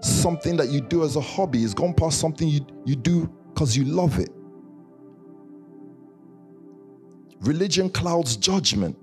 [0.00, 1.64] something that you do as a hobby.
[1.64, 4.30] It's gone past something you, you do because you love it.
[7.40, 8.96] Religion clouds judgment.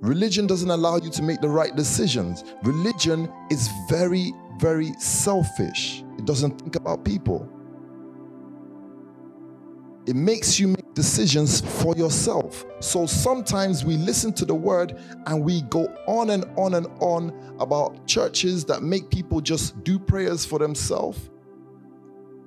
[0.00, 2.44] Religion doesn't allow you to make the right decisions.
[2.62, 6.04] Religion is very, very selfish.
[6.18, 7.50] It doesn't think about people.
[10.06, 12.64] It makes you make decisions for yourself.
[12.78, 14.96] So sometimes we listen to the word
[15.26, 19.98] and we go on and on and on about churches that make people just do
[19.98, 21.28] prayers for themselves.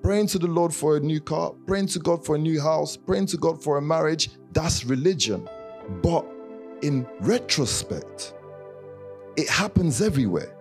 [0.01, 2.95] Praying to the Lord for a new car, praying to God for a new house,
[2.95, 4.29] praying to God for a marriage.
[4.53, 5.47] That's religion.
[6.01, 6.25] But
[6.81, 8.33] in retrospect,
[9.35, 10.55] it happens everywhere.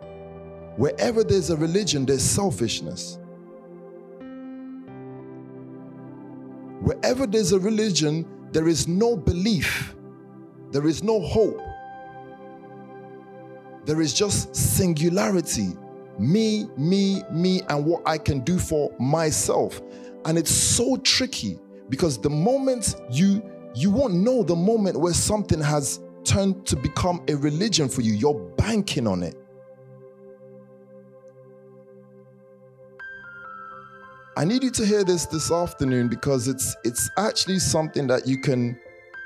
[0.76, 3.20] Wherever there's a religion, there's selfishness.
[6.88, 9.94] Wherever there's a religion, there is no belief,
[10.70, 11.60] there is no hope,
[13.84, 15.76] there is just singularity,
[16.18, 19.82] me, me, me, and what I can do for myself.
[20.24, 21.58] And it's so tricky
[21.90, 23.42] because the moment you
[23.74, 28.14] you won't know the moment where something has turned to become a religion for you.
[28.14, 29.36] You're banking on it.
[34.38, 38.40] I need you to hear this this afternoon because it's it's actually something that you
[38.40, 38.78] can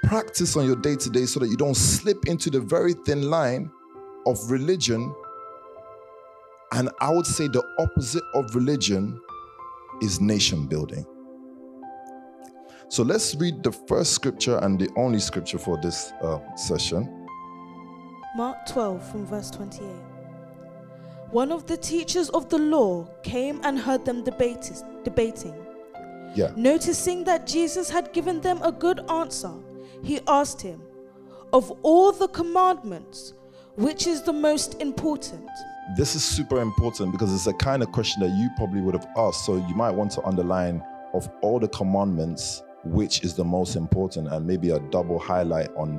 [0.04, 3.28] practice on your day to day so that you don't slip into the very thin
[3.28, 3.70] line
[4.24, 5.14] of religion.
[6.72, 9.20] And I would say the opposite of religion
[10.00, 11.04] is nation building.
[12.88, 17.26] So let's read the first scripture and the only scripture for this uh, session.
[18.34, 20.11] Mark 12 from verse 28.
[21.32, 25.54] One of the teachers of the law came and heard them debatis- debating.
[26.34, 26.52] Yeah.
[26.56, 29.52] Noticing that Jesus had given them a good answer,
[30.02, 30.82] he asked him,
[31.54, 33.32] Of all the commandments,
[33.76, 35.48] which is the most important?
[35.96, 39.08] This is super important because it's a kind of question that you probably would have
[39.16, 39.46] asked.
[39.46, 40.82] So you might want to underline
[41.14, 45.96] of all the commandments, which is the most important, and maybe a double highlight on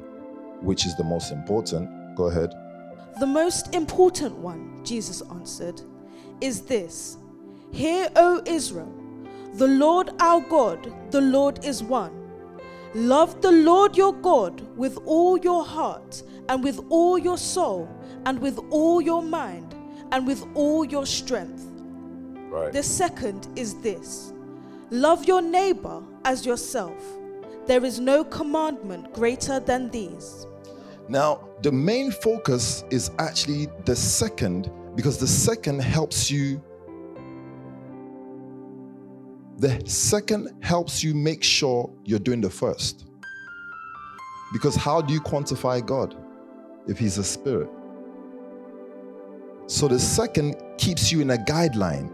[0.61, 1.89] which is the most important.
[2.15, 2.53] Go ahead.
[3.19, 5.81] The most important one, Jesus answered,
[6.41, 7.17] is this
[7.71, 8.93] Hear, O Israel,
[9.55, 12.11] the Lord our God, the Lord is one.
[12.93, 17.89] Love the Lord your God with all your heart, and with all your soul,
[18.25, 19.75] and with all your mind,
[20.11, 21.63] and with all your strength.
[22.49, 22.71] Right.
[22.71, 24.33] The second is this
[24.91, 27.03] Love your neighbor as yourself.
[27.65, 30.45] There is no commandment greater than these.
[31.09, 36.63] Now, the main focus is actually the second because the second helps you.
[39.57, 43.05] The second helps you make sure you're doing the first.
[44.51, 46.15] Because how do you quantify God
[46.87, 47.69] if He's a spirit?
[49.67, 52.09] So the second keeps you in a guideline.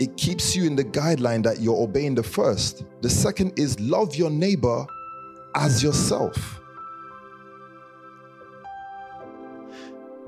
[0.00, 2.84] It keeps you in the guideline that you're obeying the first.
[3.02, 4.84] The second is love your neighbor
[5.54, 6.61] as yourself.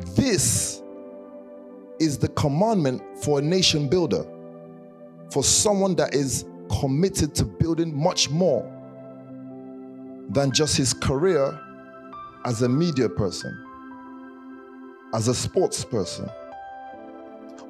[0.01, 0.83] This
[2.01, 4.27] is the commandment for a nation builder,
[5.31, 6.45] for someone that is
[6.81, 8.71] committed to building much more
[10.31, 11.59] than just his career
[12.45, 13.57] as a media person,
[15.15, 16.29] as a sports person.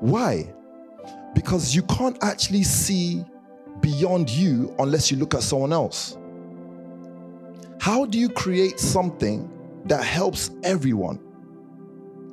[0.01, 0.53] Why?
[1.35, 3.25] Because you can't actually see
[3.81, 6.17] beyond you unless you look at someone else.
[7.81, 9.51] How do you create something
[9.85, 11.21] that helps everyone?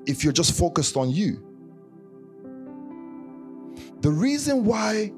[0.06, 1.44] If you're just focused on you.
[4.02, 5.12] The reason why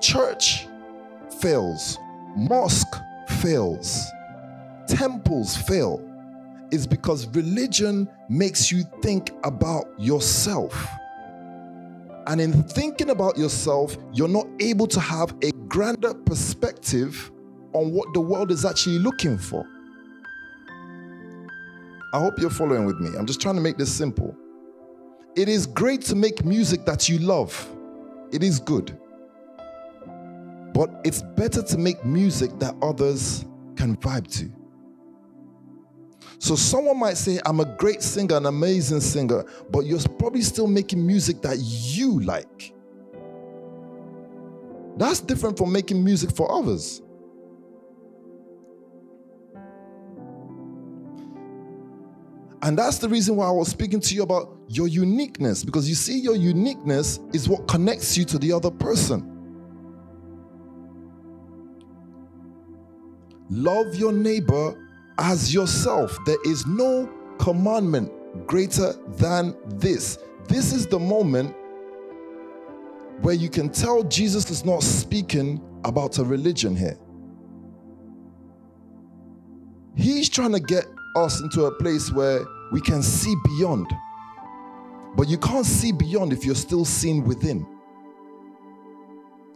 [0.00, 0.66] church
[1.40, 1.98] fails,
[2.36, 2.94] mosque
[3.40, 4.04] fails,
[4.88, 6.06] temples fail
[6.72, 10.86] is because religion makes you think about yourself.
[12.26, 17.30] And in thinking about yourself, you're not able to have a grander perspective
[17.72, 19.66] on what the world is actually looking for.
[22.12, 23.10] I hope you're following with me.
[23.16, 24.36] I'm just trying to make this simple.
[25.36, 27.68] It is great to make music that you love,
[28.32, 28.98] it is good.
[30.74, 33.44] But it's better to make music that others
[33.76, 34.50] can vibe to.
[36.38, 40.66] So someone might say, I'm a great singer, an amazing singer, but you're probably still
[40.66, 42.72] making music that you like.
[44.96, 47.02] That's different from making music for others.
[52.62, 55.94] And that's the reason why I was speaking to you about your uniqueness, because you
[55.94, 59.26] see, your uniqueness is what connects you to the other person.
[63.48, 64.76] Love your neighbor
[65.18, 66.16] as yourself.
[66.26, 68.12] There is no commandment
[68.46, 70.18] greater than this.
[70.46, 71.56] This is the moment
[73.22, 76.98] where you can tell Jesus is not speaking about a religion here.
[79.94, 80.86] He's trying to get
[81.16, 83.86] us into a place where we can see beyond.
[85.16, 87.66] But you can't see beyond if you're still seen within.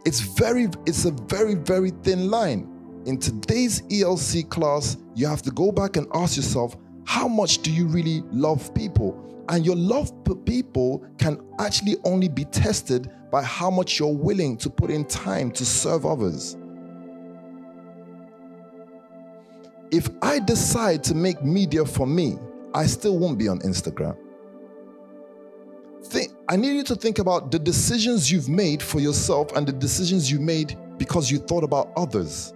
[0.05, 3.03] It's very, it's a very, very thin line.
[3.05, 6.75] In today's ELC class, you have to go back and ask yourself,
[7.05, 9.21] how much do you really love people?
[9.49, 14.57] And your love for people can actually only be tested by how much you're willing
[14.57, 16.57] to put in time to serve others.
[19.91, 22.37] If I decide to make media for me,
[22.73, 24.17] I still won't be on Instagram.
[26.03, 29.71] Think, I need you to think about the decisions you've made for yourself and the
[29.71, 32.53] decisions you made because you thought about others.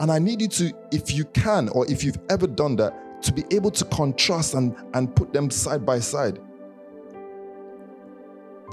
[0.00, 3.32] And I need you to, if you can, or if you've ever done that, to
[3.32, 6.38] be able to contrast and, and put them side by side.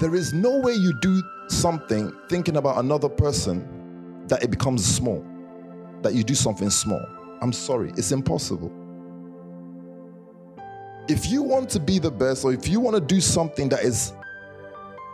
[0.00, 5.24] There is no way you do something thinking about another person that it becomes small,
[6.02, 7.04] that you do something small.
[7.40, 8.70] I'm sorry, it's impossible.
[11.08, 13.82] If you want to be the best, or if you want to do something that
[13.82, 14.12] is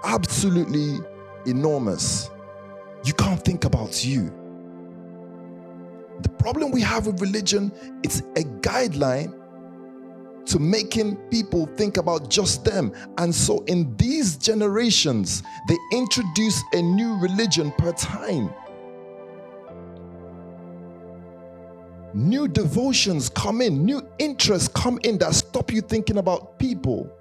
[0.05, 0.99] absolutely
[1.47, 2.31] enormous,
[3.05, 4.33] you can't think about you.
[6.23, 7.73] The problem we have with religion,
[8.03, 9.35] it's a guideline
[10.47, 12.93] to making people think about just them.
[13.19, 18.51] And so in these generations, they introduce a new religion per time.
[22.17, 27.13] New devotions come in, new interests come in that stop you thinking about people,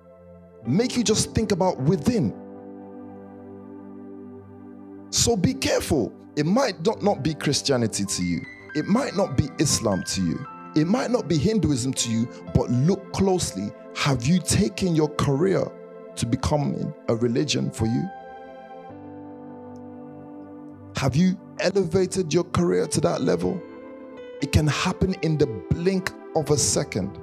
[0.66, 2.34] make you just think about within.
[5.10, 6.14] So be careful.
[6.38, 8.40] It might not, not be Christianity to you,
[8.74, 10.48] it might not be Islam to you.
[10.78, 13.74] It might not be Hinduism to you, but look closely.
[13.98, 15.70] Have you taken your career
[16.16, 18.10] to becoming a religion for you?
[20.96, 23.62] Have you elevated your career to that level?
[24.42, 27.20] It can happen in the blink of a second.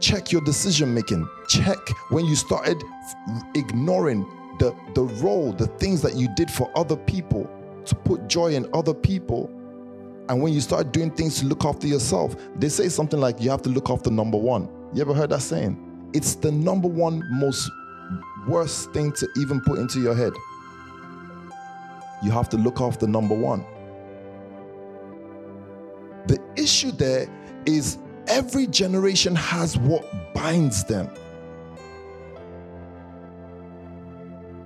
[0.00, 1.28] Check your decision making.
[1.48, 1.78] Check
[2.10, 2.82] when you started
[3.54, 4.22] ignoring
[4.58, 7.48] the, the role, the things that you did for other people
[7.84, 9.50] to put joy in other people
[10.28, 13.50] and when you start doing things to look after yourself, they say something like you
[13.50, 14.68] have to look after number one.
[14.94, 16.10] You ever heard that saying?
[16.14, 17.70] It's the number one most
[18.46, 20.32] worst thing to even put into your head.
[22.22, 23.66] You have to look after number one.
[26.26, 27.28] The issue there
[27.66, 30.04] is every generation has what
[30.34, 31.10] binds them.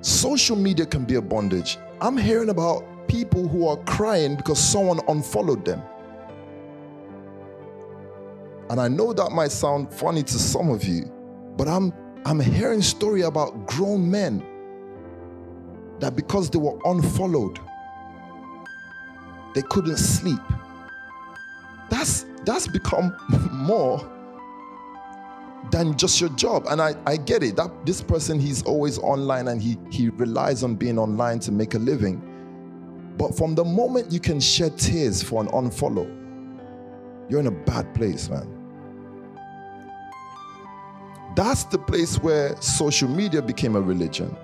[0.01, 1.77] Social media can be a bondage.
[2.01, 5.83] I'm hearing about people who are crying because someone unfollowed them.
[8.71, 11.11] And I know that might sound funny to some of you,
[11.57, 11.93] but I'm
[12.25, 14.45] I'm hearing story about grown men
[16.01, 17.59] that because they were unfollowed,
[19.55, 20.41] they couldn't sleep.
[21.91, 23.16] That's that's become
[23.53, 24.01] more
[25.70, 26.66] than just your job.
[26.68, 27.57] And I, I get it.
[27.57, 31.74] That this person he's always online and he he relies on being online to make
[31.74, 32.24] a living.
[33.16, 36.07] But from the moment you can shed tears for an unfollow,
[37.28, 38.55] you're in a bad place, man.
[41.34, 44.36] That's the place where social media became a religion.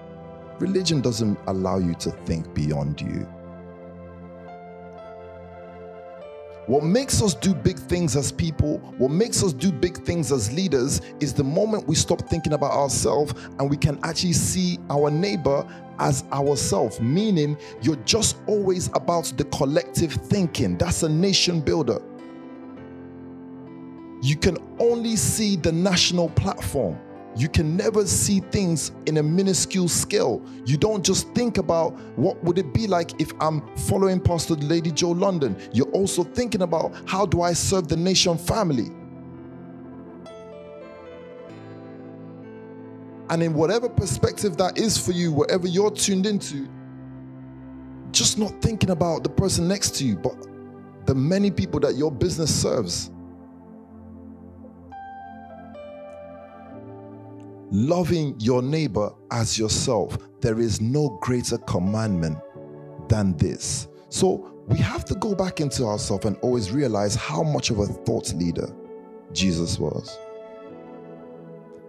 [0.58, 3.26] Religion doesn't allow you to think beyond you.
[6.66, 10.50] What makes us do big things as people, what makes us do big things as
[10.50, 15.10] leaders, is the moment we stop thinking about ourselves and we can actually see our
[15.10, 15.66] neighbor
[15.98, 20.78] as ourselves, meaning you're just always about the collective thinking.
[20.78, 22.00] That's a nation builder.
[24.22, 26.98] You can only see the national platform.
[27.36, 30.40] You can never see things in a minuscule scale.
[30.64, 34.92] You don't just think about what would it be like if I'm following Pastor Lady
[34.92, 35.56] Joe London.
[35.72, 38.90] You're also thinking about how do I serve the nation family?
[43.30, 46.68] And in whatever perspective that is for you, wherever you're tuned into,
[48.12, 50.36] just not thinking about the person next to you, but
[51.06, 53.10] the many people that your business serves.
[57.74, 60.16] Loving your neighbor as yourself.
[60.40, 62.38] There is no greater commandment
[63.08, 63.88] than this.
[64.10, 67.86] So we have to go back into ourselves and always realize how much of a
[67.86, 68.72] thought leader
[69.32, 70.16] Jesus was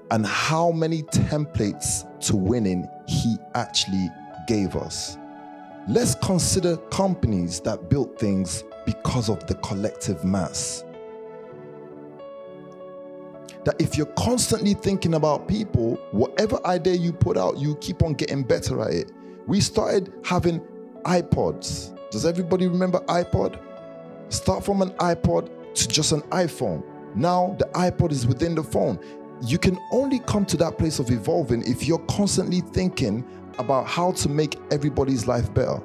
[0.10, 4.10] and how many templates to winning he actually
[4.48, 5.20] gave us.
[5.88, 10.84] Let's consider companies that built things because of the collective mass
[13.66, 18.14] that if you're constantly thinking about people, whatever idea you put out, you keep on
[18.14, 19.12] getting better at it.
[19.48, 20.62] We started having
[21.04, 21.92] iPods.
[22.12, 23.60] Does everybody remember iPod?
[24.30, 26.84] Start from an iPod to just an iPhone.
[27.16, 29.00] Now the iPod is within the phone.
[29.42, 33.26] You can only come to that place of evolving if you're constantly thinking
[33.58, 35.82] about how to make everybody's life better.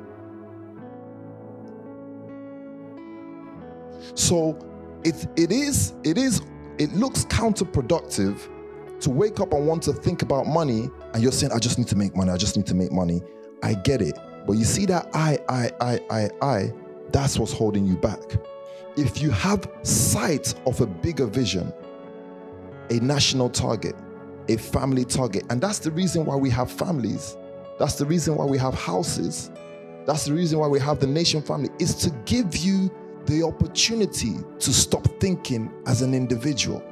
[4.15, 4.59] So
[5.05, 6.43] it, it is it is
[6.81, 8.49] it looks counterproductive
[9.01, 11.89] to wake up and want to think about money and you're saying, I just need
[11.89, 13.23] to make money, I just need to make money.
[13.63, 14.19] I get it.
[14.47, 16.73] But you see that I, I, I, I, I,
[17.13, 18.19] that's what's holding you back.
[18.97, 21.71] If you have sight of a bigger vision,
[22.89, 23.95] a national target,
[24.49, 27.37] a family target, and that's the reason why we have families,
[27.79, 29.51] that's the reason why we have houses,
[30.07, 32.91] that's the reason why we have the nation family, is to give you
[33.31, 36.83] the opportunity to stop thinking as an individual.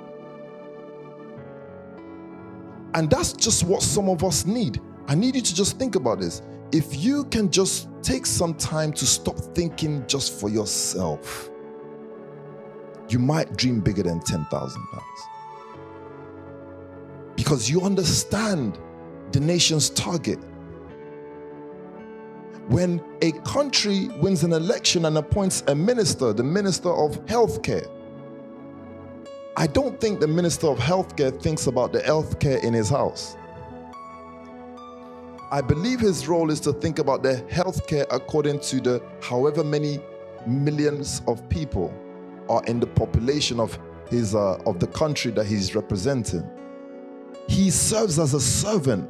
[2.94, 4.80] And that's just what some of us need.
[5.08, 6.42] I need you to just think about this.
[6.70, 11.50] If you can just take some time to stop thinking just for yourself,
[13.08, 14.48] you might dream bigger than 10,000
[14.92, 15.04] pounds.
[17.34, 18.78] Because you understand
[19.32, 20.38] the nation's target.
[22.68, 27.88] When a country wins an election and appoints a minister, the minister of healthcare,
[29.56, 33.38] I don't think the minister of healthcare thinks about the healthcare in his house.
[35.50, 39.98] I believe his role is to think about the healthcare according to the however many
[40.46, 41.90] millions of people
[42.50, 43.78] are in the population of
[44.10, 46.46] his uh, of the country that he's representing.
[47.48, 49.08] He serves as a servant.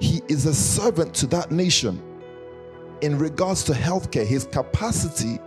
[0.00, 2.02] He is a servant to that nation.
[3.02, 5.38] In regards to healthcare, his capacity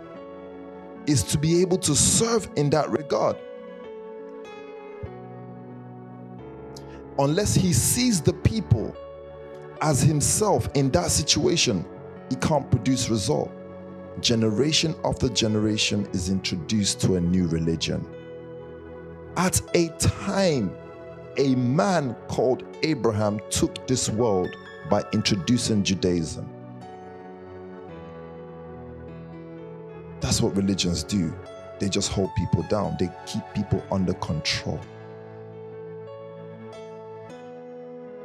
[1.06, 3.36] is to be able to serve in that regard.
[7.18, 8.96] Unless he sees the people
[9.82, 11.84] as himself in that situation,
[12.28, 13.50] he can't produce result.
[14.20, 18.06] Generation after generation is introduced to a new religion.
[19.36, 20.72] At a time,
[21.36, 24.50] a man called Abraham took this world
[24.88, 26.48] by introducing Judaism.
[30.20, 31.32] That's what religions do.
[31.78, 34.78] They just hold people down, they keep people under control.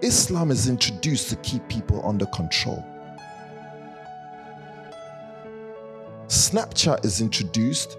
[0.01, 2.83] Islam is introduced to keep people under control.
[6.27, 7.97] Snapchat is introduced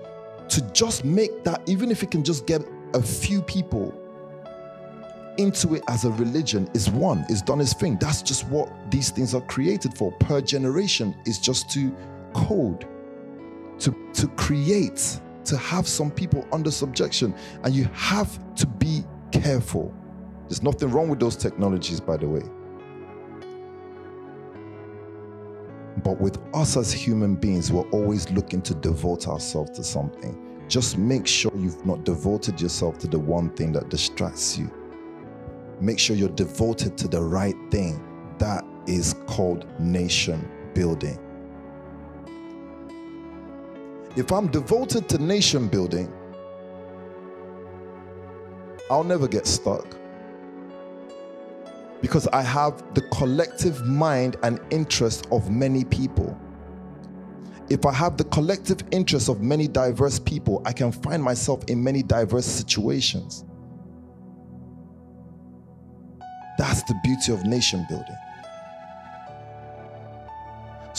[0.49, 2.63] to just make that, even if it can just get
[2.95, 3.95] a few people
[5.39, 7.97] into it as a religion, is one, is done its thing.
[8.01, 10.13] That's just what these things are created for.
[10.13, 11.95] Per generation is just to
[12.35, 12.87] code,
[13.79, 17.35] to, to create, to have some people under subjection.
[17.65, 19.95] And you have to be careful.
[20.49, 22.43] There's nothing wrong with those technologies, by the way.
[26.05, 30.43] But with us as human beings, we're always looking to devote ourselves to something.
[30.69, 34.71] Just make sure you've not devoted yourself to the one thing that distracts you.
[35.81, 38.03] Make sure you're devoted to the right thing.
[38.39, 41.19] That is called nation building.
[44.17, 46.11] If I'm devoted to nation building,
[48.91, 49.95] I'll never get stuck
[52.01, 56.39] because I have the collective mind and interest of many people.
[57.69, 61.85] If I have the collective interest of many diverse people, I can find myself in
[61.85, 63.45] many diverse situations.
[66.57, 68.17] That's the beauty of nation building.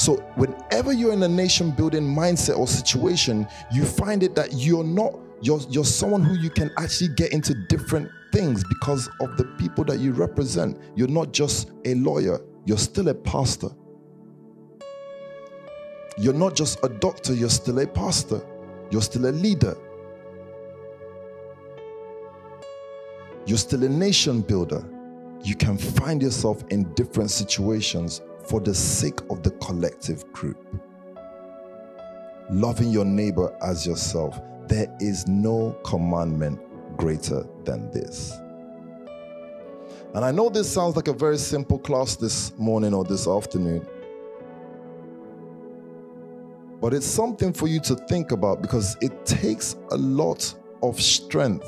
[0.07, 4.85] So, whenever you're in a nation building mindset or situation, you find it that you're
[4.85, 9.43] not, you're, you're someone who you can actually get into different things because of the
[9.59, 10.79] people that you represent.
[10.95, 13.67] You're not just a lawyer, you're still a pastor.
[16.17, 18.39] You're not just a doctor, you're still a pastor.
[18.89, 19.75] You're still a leader.
[23.45, 24.85] You're still a nation builder.
[25.43, 30.57] You can find yourself in different situations for the sake of the collective group.
[32.49, 34.39] Loving your neighbor as yourself.
[34.67, 36.59] There is no commandment
[36.97, 38.33] greater than this.
[40.13, 43.85] And I know this sounds like a very simple class this morning or this afternoon,
[46.79, 51.67] but it's something for you to think about because it takes a lot of strength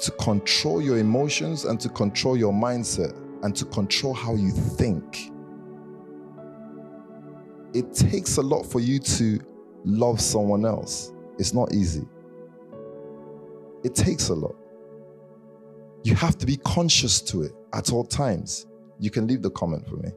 [0.00, 5.32] to control your emotions and to control your mindset and to control how you think.
[7.76, 9.38] It takes a lot for you to
[9.84, 11.12] love someone else.
[11.38, 12.08] It's not easy.
[13.84, 14.56] It takes a lot.
[16.02, 18.66] You have to be conscious to it at all times.
[18.98, 20.08] You can leave the comment for me.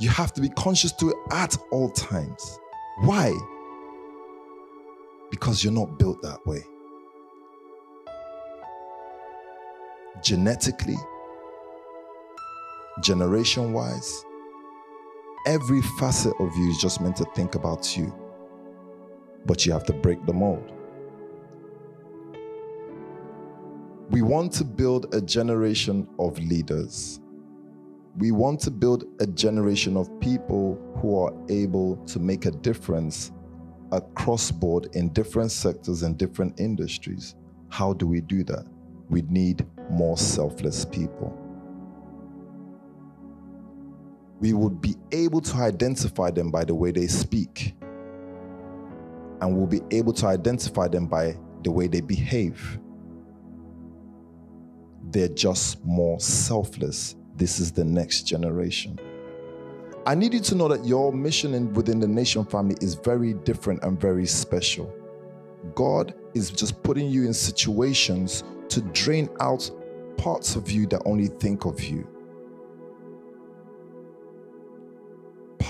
[0.00, 2.58] You have to be conscious to it at all times.
[3.00, 3.32] Why?
[5.30, 6.62] Because you're not built that way.
[10.22, 10.98] Genetically,
[13.02, 14.26] generation wise,
[15.46, 18.14] every facet of you is just meant to think about you.
[19.46, 20.72] But you have to break the mold.
[24.10, 27.20] We want to build a generation of leaders.
[28.18, 33.30] We want to build a generation of people who are able to make a difference
[33.92, 37.34] across board in different sectors and different industries.
[37.68, 38.66] How do we do that?
[39.08, 41.49] We need more selfless people.
[44.40, 47.74] We would be able to identify them by the way they speak.
[49.40, 52.78] And we'll be able to identify them by the way they behave
[55.12, 57.16] they're just more selfless.
[57.36, 58.98] This is the next generation.
[60.06, 63.34] I need you to know that your mission in, within the nation family is very
[63.34, 64.92] different and very special.
[65.74, 69.70] God is just putting you in situations to drain out
[70.16, 72.08] parts of you that only think of you.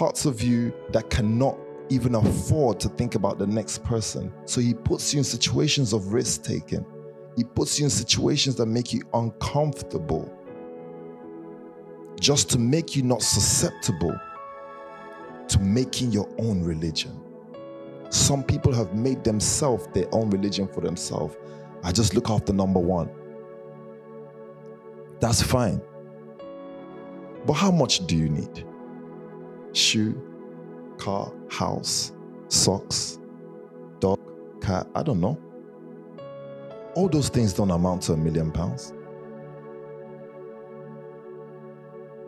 [0.00, 1.58] Parts of you that cannot
[1.90, 4.32] even afford to think about the next person.
[4.46, 6.86] So he puts you in situations of risk taking.
[7.36, 10.34] He puts you in situations that make you uncomfortable
[12.18, 14.18] just to make you not susceptible
[15.48, 17.20] to making your own religion.
[18.08, 21.36] Some people have made themselves their own religion for themselves.
[21.84, 23.10] I just look after number one.
[25.20, 25.82] That's fine.
[27.44, 28.64] But how much do you need?
[29.72, 30.20] Shoe,
[30.98, 32.12] car, house,
[32.48, 33.18] socks,
[34.00, 34.18] dog,
[34.60, 35.38] cat, I don't know.
[36.94, 38.92] All those things don't amount to a million pounds.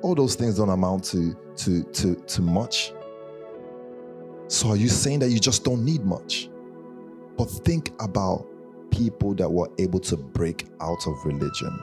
[0.03, 2.93] All those things don't amount to, to, to, to much.
[4.49, 6.49] So are you saying that you just don't need much?
[7.37, 8.47] But think about
[8.91, 11.79] people that were able to break out of religion.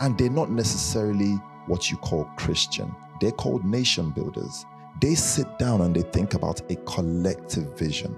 [0.00, 1.32] And they're not necessarily
[1.66, 4.64] what you call Christian, they're called nation builders.
[5.02, 8.14] They sit down and they think about a collective vision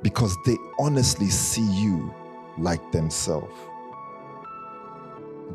[0.00, 2.14] because they honestly see you
[2.56, 3.52] like themselves.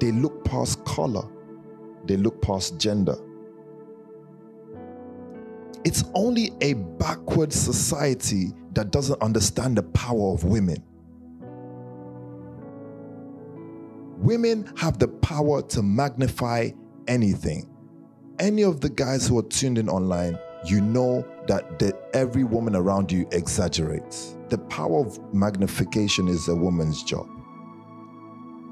[0.01, 1.25] They look past color,
[2.03, 3.15] they look past gender.
[5.85, 10.83] It's only a backward society that doesn't understand the power of women.
[14.17, 16.71] Women have the power to magnify
[17.07, 17.72] anything.
[18.39, 22.75] Any of the guys who are tuned in online, you know that the, every woman
[22.75, 24.35] around you exaggerates.
[24.49, 27.27] The power of magnification is a woman's job.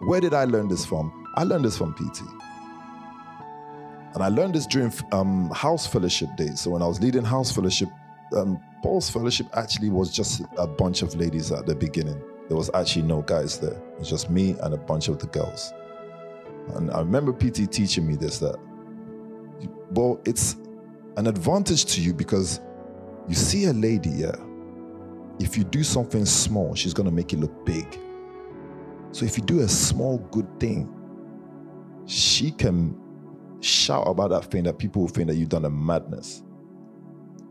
[0.03, 1.11] Where did I learn this from?
[1.35, 2.21] I learned this from PT.
[4.13, 6.61] And I learned this during um, house fellowship days.
[6.61, 7.89] So when I was leading house fellowship,
[8.35, 12.19] um, Paul's fellowship actually was just a bunch of ladies at the beginning.
[12.47, 13.73] There was actually no guys there.
[13.73, 15.71] It was just me and a bunch of the girls.
[16.75, 18.57] And I remember PT teaching me this that,
[19.91, 20.55] well, it's
[21.17, 22.61] an advantage to you because
[23.27, 24.23] you see a lady,
[25.39, 27.99] if you do something small, she's to make it look big.
[29.11, 30.93] So if you do a small good thing,
[32.05, 32.97] she can
[33.59, 36.43] shout about that thing that people will think that you've done a madness.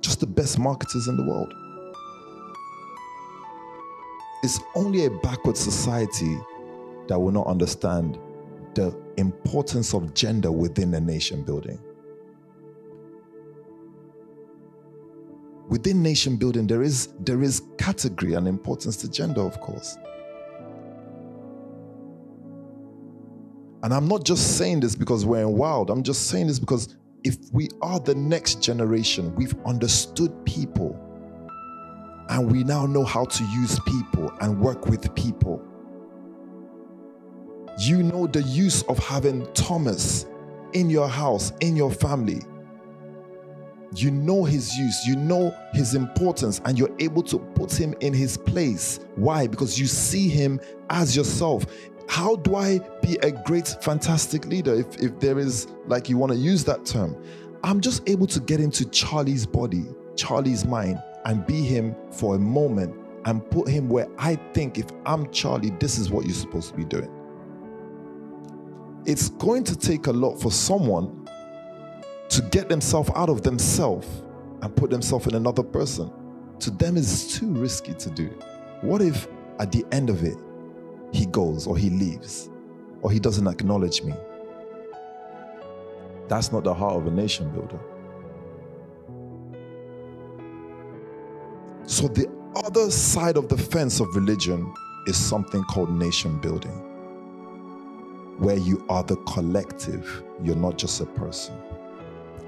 [0.00, 1.52] Just the best marketers in the world.
[4.42, 6.38] It's only a backward society
[7.08, 8.18] that will not understand
[8.74, 11.78] the importance of gender within a nation building.
[15.70, 19.96] Within nation building, there is, there is category and importance to gender, of course.
[23.84, 26.96] And I'm not just saying this because we're in wild, I'm just saying this because
[27.24, 30.98] if we are the next generation, we've understood people
[32.28, 35.62] and we now know how to use people and work with people.
[37.78, 40.26] You know the use of having Thomas
[40.72, 42.40] in your house, in your family.
[43.94, 48.12] You know his use, you know his importance, and you're able to put him in
[48.12, 49.00] his place.
[49.16, 49.46] Why?
[49.46, 50.60] Because you see him
[50.90, 51.66] as yourself
[52.10, 54.74] how do I be a great, fantastic leader?
[54.74, 57.16] If, if there is, like, you want to use that term,
[57.62, 59.84] I'm just able to get into Charlie's body,
[60.16, 64.86] Charlie's mind, and be him for a moment and put him where I think if
[65.06, 67.10] I'm Charlie, this is what you're supposed to be doing.
[69.06, 71.19] It's going to take a lot for someone
[72.30, 74.06] to get themselves out of themselves
[74.62, 76.10] and put themselves in another person.
[76.60, 78.28] To them, is too risky to do.
[78.82, 79.26] What if
[79.58, 80.36] at the end of it,
[81.12, 82.48] he goes or he leaves
[83.02, 84.14] or he doesn't acknowledge me.
[86.28, 87.80] That's not the heart of a nation builder.
[91.84, 94.72] So, the other side of the fence of religion
[95.08, 96.70] is something called nation building,
[98.38, 101.56] where you are the collective, you're not just a person.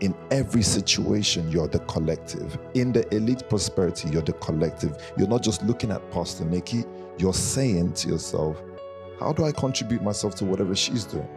[0.02, 2.58] In every situation, you're the collective.
[2.74, 5.00] In the elite prosperity, you're the collective.
[5.16, 6.84] You're not just looking at Pastor Nikki,
[7.18, 8.60] you're saying to yourself,
[9.20, 11.28] how do I contribute myself to whatever she's doing?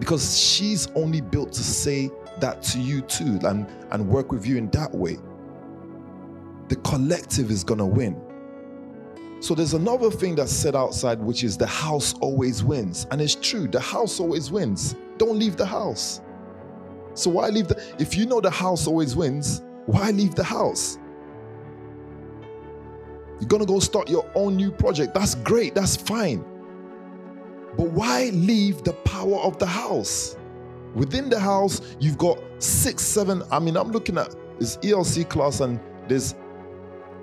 [0.00, 2.10] Because she's only built to say
[2.40, 5.16] that to you too and, and work with you in that way.
[6.66, 8.20] The collective is going to win.
[9.38, 13.06] So there's another thing that's said outside, which is the house always wins.
[13.12, 14.96] And it's true, the house always wins.
[15.18, 16.20] Don't leave the house.
[17.18, 20.98] So why leave the, if you know the house always wins, why leave the house?
[23.40, 25.14] You're to go start your own new project.
[25.14, 25.74] That's great.
[25.74, 26.44] That's fine.
[27.76, 30.36] But why leave the power of the house?
[30.94, 33.42] Within the house, you've got six, seven.
[33.52, 36.34] I mean, I'm looking at this ELC class, and there's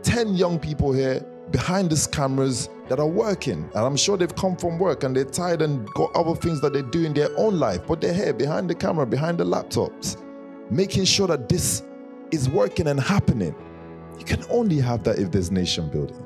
[0.03, 3.69] 10 young people here behind these cameras that are working.
[3.73, 6.73] And I'm sure they've come from work and they're tired and got other things that
[6.73, 10.21] they do in their own life, but they're here behind the camera, behind the laptops,
[10.69, 11.83] making sure that this
[12.31, 13.55] is working and happening.
[14.17, 16.21] You can only have that if there's nation building.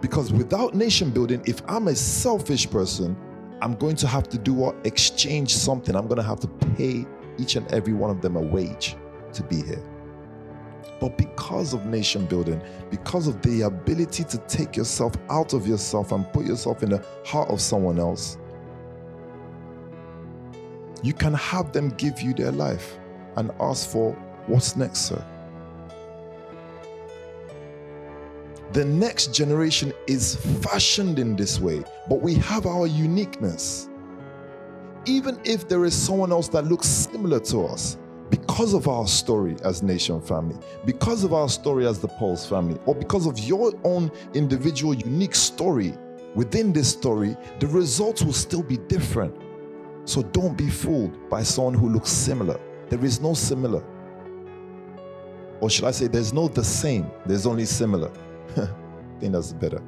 [0.00, 3.16] Because without nation building, if I'm a selfish person,
[3.60, 4.76] I'm going to have to do what?
[4.86, 5.96] Exchange something.
[5.96, 7.04] I'm going to have to pay
[7.38, 8.96] each and every one of them a wage
[9.32, 9.82] to be here.
[11.00, 16.12] But because of nation building, because of the ability to take yourself out of yourself
[16.12, 18.36] and put yourself in the heart of someone else,
[21.02, 22.98] you can have them give you their life
[23.36, 24.12] and ask for
[24.46, 25.24] what's next, sir.
[28.72, 33.88] The next generation is fashioned in this way, but we have our uniqueness.
[35.06, 37.96] Even if there is someone else that looks similar to us,
[38.30, 42.78] because of our story as Nation family, because of our story as the Pulse family,
[42.86, 45.94] or because of your own individual unique story
[46.34, 49.34] within this story, the results will still be different.
[50.04, 52.58] So don't be fooled by someone who looks similar.
[52.88, 53.84] There is no similar.
[55.60, 58.10] Or should I say, there's no the same, there's only similar.
[58.56, 58.68] I
[59.20, 59.82] think that's better.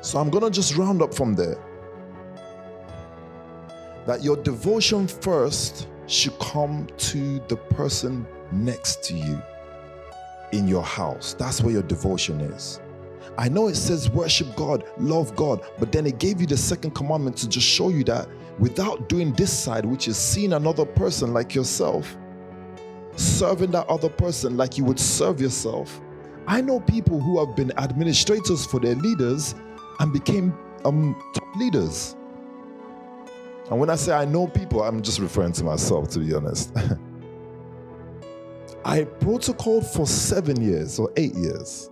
[0.00, 1.58] So I'm going to just round up from there
[4.06, 9.42] that your devotion first should come to the person next to you
[10.52, 11.34] in your house.
[11.34, 12.80] That's where your devotion is.
[13.38, 16.92] I know it says worship God, love God, but then it gave you the second
[16.92, 18.28] commandment to just show you that
[18.58, 22.16] without doing this side, which is seeing another person like yourself,
[23.16, 26.00] serving that other person like you would serve yourself.
[26.46, 29.54] I know people who have been administrators for their leaders
[29.98, 32.16] and became um, top leaders.
[33.70, 36.70] And when I say I know people, I'm just referring to myself, to be honest.
[38.84, 41.90] I protocoled for seven years or eight years.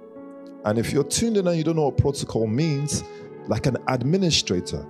[0.64, 3.02] And if you're tuned in and you don't know what protocol means,
[3.48, 4.86] like an administrator,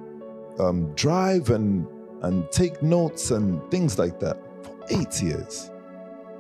[0.59, 1.87] um, drive and,
[2.23, 5.71] and take notes and things like that for eight years.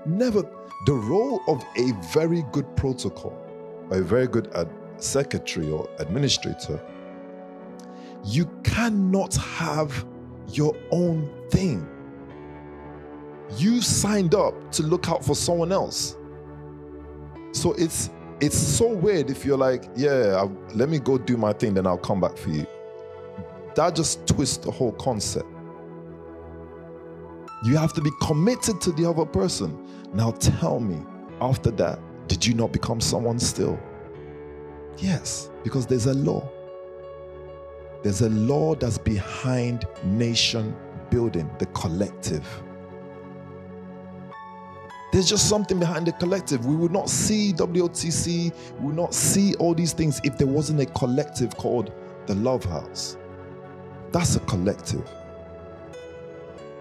[0.04, 0.42] Never,
[0.84, 3.34] the role of a very good protocol,
[3.90, 4.68] a very good ad-
[4.98, 6.78] secretary or administrator,
[8.22, 10.04] you cannot have
[10.48, 11.88] your own thing.
[13.56, 16.16] You signed up to look out for someone else.
[17.52, 21.52] So it's it's so weird if you're like, yeah, I'll, let me go do my
[21.52, 22.66] thing, then I'll come back for you.
[23.76, 25.46] That just twists the whole concept.
[27.64, 29.86] You have to be committed to the other person.
[30.12, 31.00] Now tell me,
[31.40, 33.78] after that, did you not become someone still?
[34.98, 36.48] Yes, because there's a law.
[38.04, 40.76] There's a law that's behind nation
[41.08, 42.46] building, the collective.
[45.10, 46.66] There's just something behind the collective.
[46.66, 50.80] We would not see WOTC, we would not see all these things if there wasn't
[50.80, 51.92] a collective called
[52.26, 53.16] the Love House.
[54.12, 55.10] That's a collective.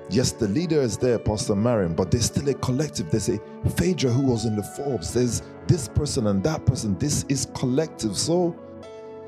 [0.09, 3.09] Yes, the leader is there, Pastor Marion, but there's still a collective.
[3.09, 3.39] There's a
[3.77, 5.13] Phaedra who was in the Forbes.
[5.13, 6.97] There's this person and that person.
[6.99, 8.17] This is collective.
[8.17, 8.53] So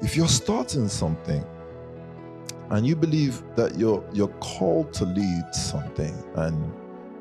[0.01, 1.45] if you're starting something,
[2.71, 6.13] and you believe that you're you're called to lead something.
[6.35, 6.73] And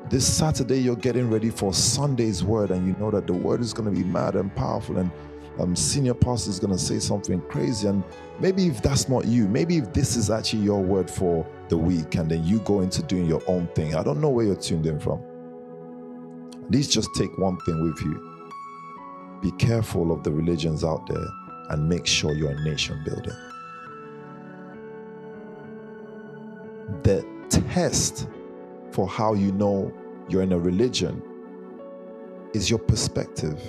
[0.09, 2.71] this Saturday you're getting ready for Sunday's word.
[2.71, 4.97] And you know that the word is going to be mad and powerful.
[4.97, 5.11] And
[5.59, 7.87] um, senior pastor is going to say something crazy.
[7.87, 8.03] And
[8.39, 12.15] maybe if that's not you maybe if this is actually your word for the week
[12.15, 13.95] and then you go into doing your own thing.
[13.95, 15.21] I don't know where you're tuned in from.
[16.63, 18.31] At least just take one thing with you.
[19.41, 21.27] Be careful of the religions out there
[21.69, 23.54] and make sure you're a nation builder
[27.03, 28.27] the test
[28.91, 29.93] for how you know
[30.29, 31.21] you're in a religion
[32.53, 33.61] is your perspective.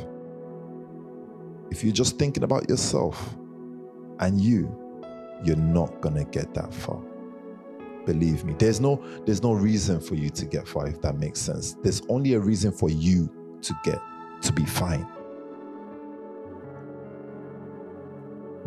[1.71, 3.37] If you're just thinking about yourself
[4.21, 4.75] and you,
[5.45, 7.03] you're not gonna get that far.
[8.07, 8.55] Believe me.
[8.59, 11.75] There's no there's no reason for you to get far if that makes sense.
[11.83, 13.29] There's only a reason for you
[13.63, 14.01] to get
[14.43, 15.07] to be fine.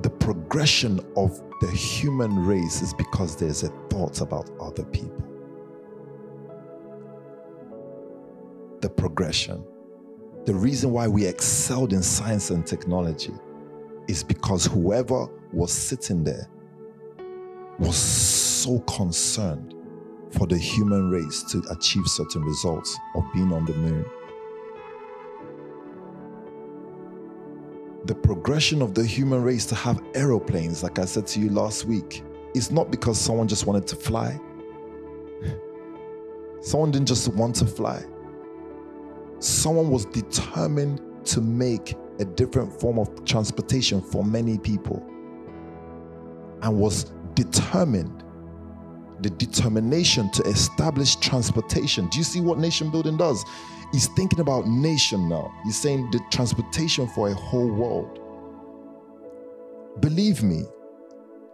[0.02, 5.24] The progression of the human race is because there's a thought about other people.
[8.82, 9.66] The progression.
[10.46, 13.34] The reason why we excelled in science and technology
[14.08, 16.48] is because whoever was sitting there
[17.78, 19.76] was so concerned
[20.32, 24.06] for the human race to achieve certain results of being on the moon.
[28.06, 31.86] The progression of the human race to have aeroplanes, like I said to you last
[31.86, 32.24] week,
[32.56, 34.40] is not because someone just wanted to fly.
[36.62, 38.04] Someone didn't just want to fly.
[39.40, 45.02] Someone was determined to make a different form of transportation for many people
[46.62, 48.24] and was determined
[49.22, 52.08] the determination to establish transportation.
[52.08, 53.44] Do you see what nation building does?
[53.92, 55.54] He's thinking about nation now.
[55.64, 58.20] He's saying the transportation for a whole world.
[60.00, 60.64] Believe me,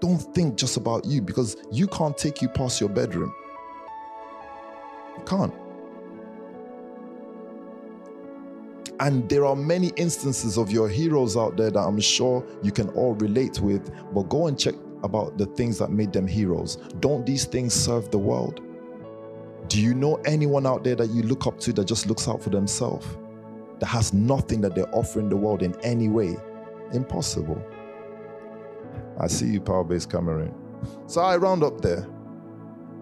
[0.01, 3.33] don't think just about you because you can't take you past your bedroom.
[5.17, 5.53] You can't.
[8.99, 12.89] And there are many instances of your heroes out there that I'm sure you can
[12.89, 14.75] all relate with, but go and check
[15.05, 16.75] about the things that made them heroes.
[16.99, 18.61] Don't these things serve the world?
[19.67, 22.41] Do you know anyone out there that you look up to that just looks out
[22.41, 23.07] for themselves?
[23.79, 26.35] That has nothing that they're offering the world in any way?
[26.93, 27.61] Impossible.
[29.19, 30.53] I see you, Power Base Cameroon.
[31.07, 32.07] So I round up there.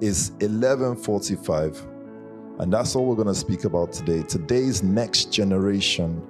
[0.02, 1.88] It's 1145.
[2.60, 4.22] And that's all we're going to speak about today.
[4.24, 6.22] Today's next generation.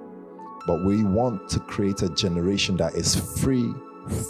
[0.66, 3.72] But we want to create a generation that is free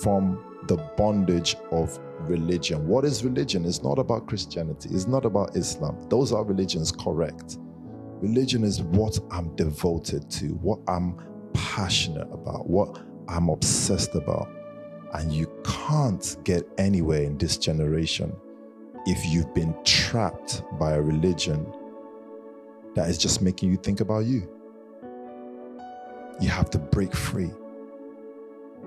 [0.03, 2.87] from the bondage of religion.
[2.87, 3.65] What is religion?
[3.65, 6.07] It's not about Christianity, it's not about Islam.
[6.09, 7.59] Those are religions, correct.
[8.21, 11.17] Religion is what I'm devoted to, what I'm
[11.53, 14.49] passionate about, what I'm obsessed about.
[15.13, 18.35] And you can't get anywhere in this generation
[19.07, 21.73] if you've been trapped by a religion
[22.95, 24.49] that is just making you think about you.
[26.41, 27.51] You have to break free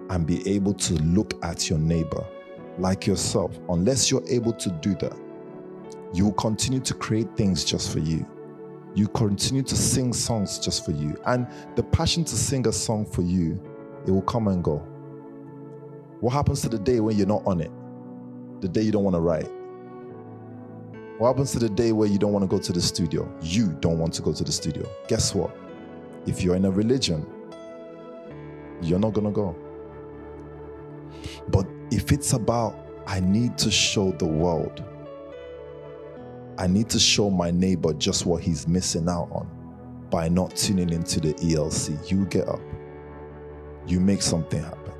[0.09, 2.25] and be able to look at your neighbor
[2.77, 3.57] like yourself.
[3.69, 5.17] Unless you're able to do that,
[6.13, 8.25] you will continue to create things just for you.
[8.95, 11.15] You continue to sing songs just for you.
[11.25, 13.61] And the passion to sing a song for you,
[14.05, 14.77] it will come and go.
[16.19, 17.71] What happens to the day when you're not on it?
[18.61, 19.47] The day you don't want to write?
[21.19, 23.31] What happens to the day where you don't want to go to the studio?
[23.41, 24.87] You don't want to go to the studio.
[25.07, 25.55] Guess what?
[26.25, 27.25] If you're in a religion,
[28.81, 29.55] you're not going to go.
[31.49, 34.83] But if it's about, I need to show the world,
[36.57, 39.47] I need to show my neighbor just what he's missing out on
[40.09, 42.61] by not tuning into the ELC, you get up,
[43.85, 44.93] you make something happen.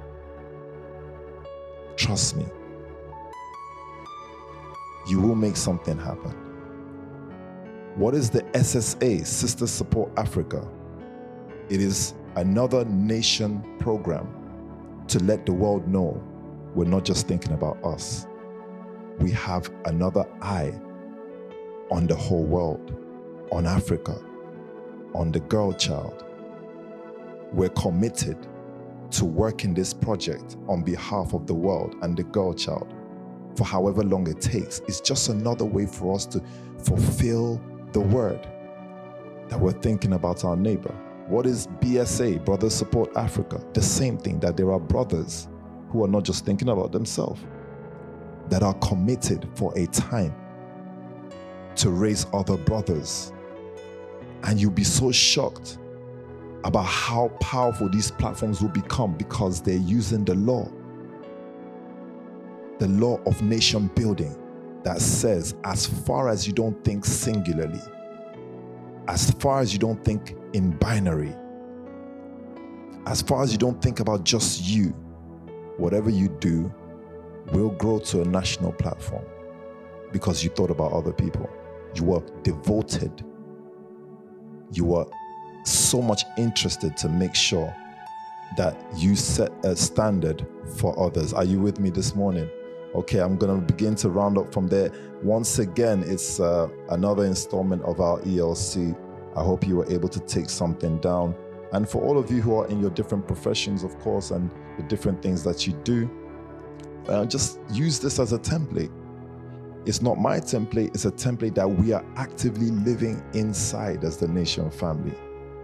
[1.95, 2.45] Trust me,
[5.07, 6.35] you will make something happen.
[7.95, 10.67] What is the SSA, Sister Support Africa?
[11.69, 14.27] It is another nation program
[15.09, 16.21] to let the world know
[16.75, 18.27] we're not just thinking about us.
[19.19, 20.79] We have another eye
[21.89, 22.95] on the whole world,
[23.51, 24.19] on Africa,
[25.15, 26.23] on the girl child.
[27.51, 28.47] We're committed
[29.11, 32.93] to working this project on behalf of the world and the girl child
[33.55, 34.79] for however long it takes.
[34.87, 36.43] It's just another way for us to
[36.77, 37.61] fulfill
[37.93, 38.47] the word
[39.49, 40.93] that we're thinking about our neighbor.
[41.27, 43.61] What is BSA, Brothers Support Africa?
[43.73, 45.49] The same thing that there are brothers
[45.89, 47.41] who are not just thinking about themselves,
[48.47, 50.33] that are committed for a time
[51.75, 53.33] to raise other brothers.
[54.43, 55.79] And you'll be so shocked
[56.63, 60.71] about how powerful these platforms will become because they're using the law.
[62.79, 64.37] The law of nation building
[64.83, 67.81] that says, as far as you don't think singularly,
[69.09, 71.35] as far as you don't think in binary,
[73.05, 74.87] as far as you don't think about just you,
[75.77, 76.73] whatever you do
[77.53, 79.23] will grow to a national platform
[80.11, 81.47] because you thought about other people.
[81.93, 83.23] You were devoted.
[84.71, 85.05] You were
[85.63, 87.73] so much interested to make sure
[88.57, 90.47] that you set a standard
[90.77, 91.33] for others.
[91.33, 92.49] Are you with me this morning?
[92.95, 94.91] Okay, I'm going to begin to round up from there.
[95.21, 98.97] Once again, it's uh, another installment of our ELC.
[99.37, 101.35] I hope you were able to take something down.
[101.71, 104.83] And for all of you who are in your different professions, of course, and the
[104.83, 106.09] different things that you do,
[107.07, 108.91] uh, just use this as a template.
[109.85, 114.27] It's not my template, it's a template that we are actively living inside as the
[114.27, 115.15] nation family.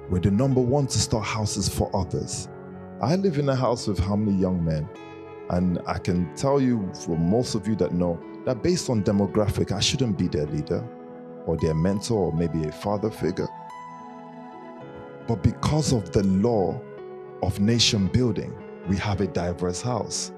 [0.09, 2.47] We're the number one to start houses for others.
[3.01, 4.87] I live in a house with how many young men?
[5.49, 9.71] And I can tell you, for most of you that know, that based on demographic,
[9.71, 10.87] I shouldn't be their leader
[11.45, 13.47] or their mentor or maybe a father figure.
[15.27, 16.81] But because of the law
[17.41, 18.53] of nation building,
[18.87, 20.31] we have a diverse house.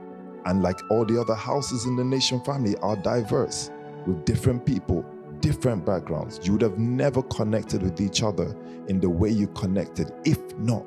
[0.45, 3.71] And like all the other houses in the nation family are diverse
[4.05, 5.03] with different people,
[5.39, 6.39] different backgrounds.
[6.43, 8.55] You would have never connected with each other
[8.87, 10.85] in the way you connected if not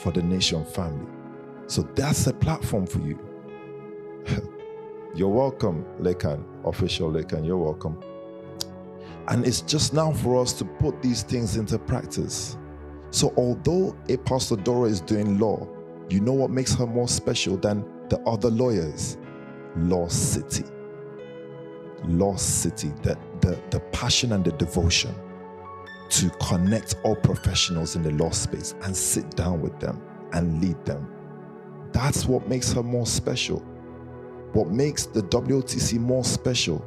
[0.00, 1.06] for the nation family.
[1.68, 3.18] So that's a platform for you.
[5.14, 8.00] you're welcome, Lekan, official Lekan, you're welcome.
[9.28, 12.57] And it's just now for us to put these things into practice.
[13.10, 15.66] So, although a Pastor Dora is doing law,
[16.10, 19.16] you know what makes her more special than the other lawyers?
[19.76, 20.64] Law City.
[22.04, 25.14] Law City, the, the, the passion and the devotion
[26.10, 30.00] to connect all professionals in the law space and sit down with them
[30.32, 31.10] and lead them.
[31.92, 33.60] That's what makes her more special.
[34.52, 36.86] What makes the WOTC more special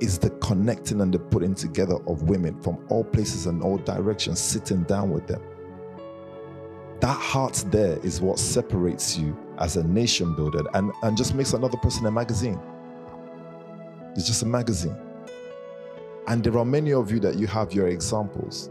[0.00, 4.40] is the connecting and the putting together of women from all places and all directions,
[4.40, 5.42] sitting down with them.
[7.00, 11.52] That heart there is what separates you as a nation builder and, and just makes
[11.52, 12.60] another person a magazine.
[14.14, 14.96] It's just a magazine.
[16.26, 18.70] And there are many of you that you have your examples,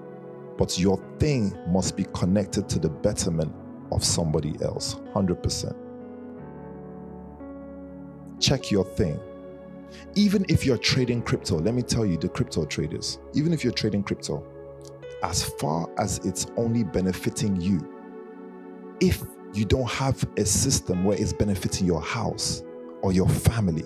[0.57, 3.53] but your thing must be connected to the betterment
[3.91, 5.75] of somebody else, 100%.
[8.39, 9.19] Check your thing.
[10.15, 13.73] Even if you're trading crypto, let me tell you, the crypto traders, even if you're
[13.73, 14.45] trading crypto,
[15.23, 17.79] as far as it's only benefiting you,
[18.99, 19.23] if
[19.53, 22.63] you don't have a system where it's benefiting your house
[23.01, 23.85] or your family,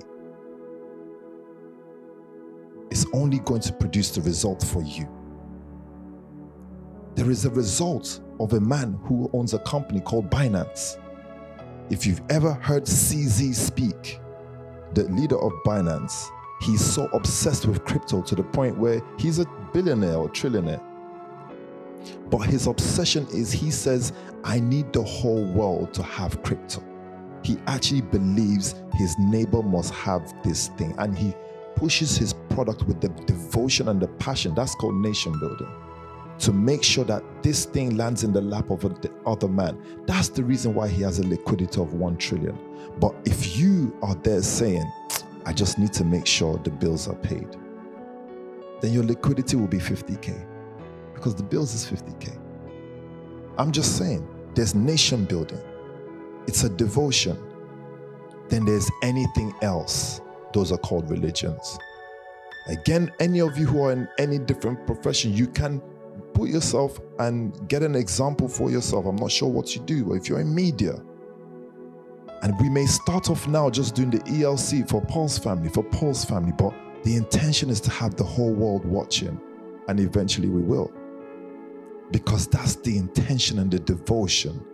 [2.92, 5.08] it's only going to produce the result for you.
[7.16, 10.98] There is a result of a man who owns a company called Binance.
[11.90, 14.20] If you've ever heard CZ speak,
[14.94, 16.30] the leader of Binance,
[16.62, 20.82] he's so obsessed with crypto to the point where he's a billionaire or trillionaire.
[22.30, 24.14] But his obsession is he says,
[24.44, 26.84] I need the whole world to have crypto.
[27.44, 31.34] He actually believes his neighbor must have this thing and he
[31.76, 34.54] pushes his product with the devotion and the passion.
[34.54, 35.72] That's called nation building.
[36.40, 39.78] To make sure that this thing lands in the lap of the other man.
[40.06, 42.58] That's the reason why he has a liquidity of 1 trillion.
[43.00, 44.90] But if you are there saying,
[45.46, 47.48] I just need to make sure the bills are paid,
[48.82, 50.46] then your liquidity will be 50K
[51.14, 52.40] because the bills is 50K.
[53.58, 54.26] I'm just saying,
[54.56, 55.62] there's nation building,
[56.48, 57.38] it's a devotion.
[58.48, 60.22] Then there's anything else.
[60.54, 61.78] Those are called religions.
[62.68, 65.82] Again, any of you who are in any different profession, you can
[66.48, 69.06] yourself and get an example for yourself.
[69.06, 71.02] I'm not sure what you do, but if you're in media,
[72.42, 76.24] and we may start off now just doing the ELC for Paul's family, for Paul's
[76.24, 76.74] family, but
[77.04, 79.40] the intention is to have the whole world watching,
[79.88, 80.92] and eventually we will.
[82.12, 84.66] Because that's the intention and the devotion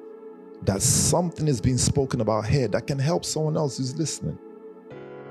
[0.63, 4.38] that something is being spoken about here that can help someone else who's listening.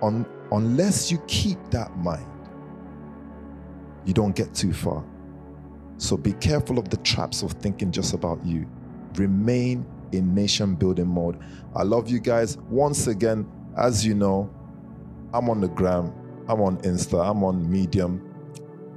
[0.03, 2.27] Un- unless you keep that mind,
[4.05, 5.05] you don't get too far.
[5.99, 8.67] So be careful of the traps of thinking just about you.
[9.15, 11.39] Remain in nation building mode.
[11.75, 12.57] I love you guys.
[12.69, 14.51] Once again, as you know,
[15.33, 16.13] I'm on the gram,
[16.49, 18.23] I'm on Insta, I'm on Medium.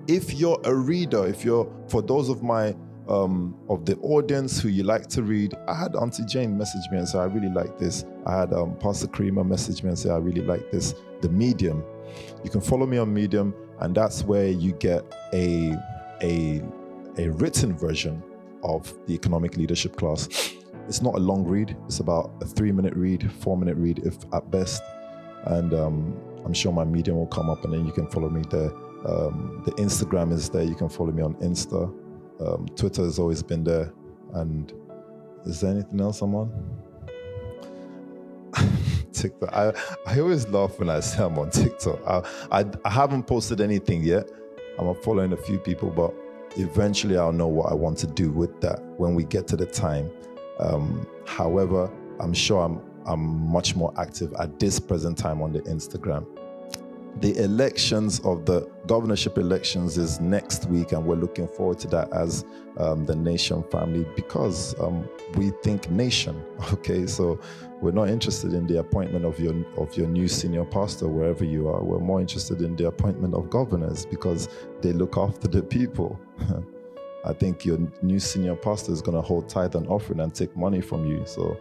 [0.07, 2.75] If you're a reader, if you're, for those of my,
[3.09, 6.99] um, of the audience who you like to read, I had Auntie Jane message me
[6.99, 8.05] and say, I really like this.
[8.25, 10.93] I had um, Pastor Creamer message me and say, I really like this.
[11.21, 11.83] The Medium.
[12.43, 15.75] You can follow me on Medium, and that's where you get a,
[16.21, 16.61] a,
[17.17, 18.23] a written version
[18.63, 20.27] of the economic leadership class.
[20.87, 21.75] It's not a long read.
[21.85, 24.81] It's about a three minute read, four minute read, if at best.
[25.45, 28.41] And um, I'm sure my medium will come up, and then you can follow me
[28.49, 28.71] there.
[29.05, 30.63] Um, the Instagram is there.
[30.63, 31.93] You can follow me on Insta.
[32.39, 33.93] Um, Twitter has always been there.
[34.33, 34.73] And
[35.45, 36.51] is there anything else I'm on?
[39.13, 39.53] TikTok.
[39.53, 39.73] I,
[40.05, 41.99] I always laugh when I say I'm on TikTok.
[42.05, 42.21] I,
[42.59, 44.29] I, I haven't posted anything yet.
[44.77, 46.13] I'm following a few people, but
[46.57, 49.65] eventually I'll know what I want to do with that when we get to the
[49.65, 50.11] time.
[50.59, 55.61] Um, however, I'm sure I'm I'm much more active at this present time on the
[55.61, 56.25] Instagram.
[57.21, 62.13] The elections of the governorship elections is next week, and we're looking forward to that
[62.13, 62.45] as
[62.77, 66.43] um, the nation family because um, we think nation.
[66.73, 67.39] Okay, so
[67.81, 71.69] we're not interested in the appointment of your of your new senior pastor wherever you
[71.69, 71.83] are.
[71.83, 74.49] We're more interested in the appointment of governors because
[74.81, 76.19] they look after the people.
[77.25, 80.55] I think your new senior pastor is going to hold tithe and offering and take
[80.55, 81.23] money from you.
[81.25, 81.57] So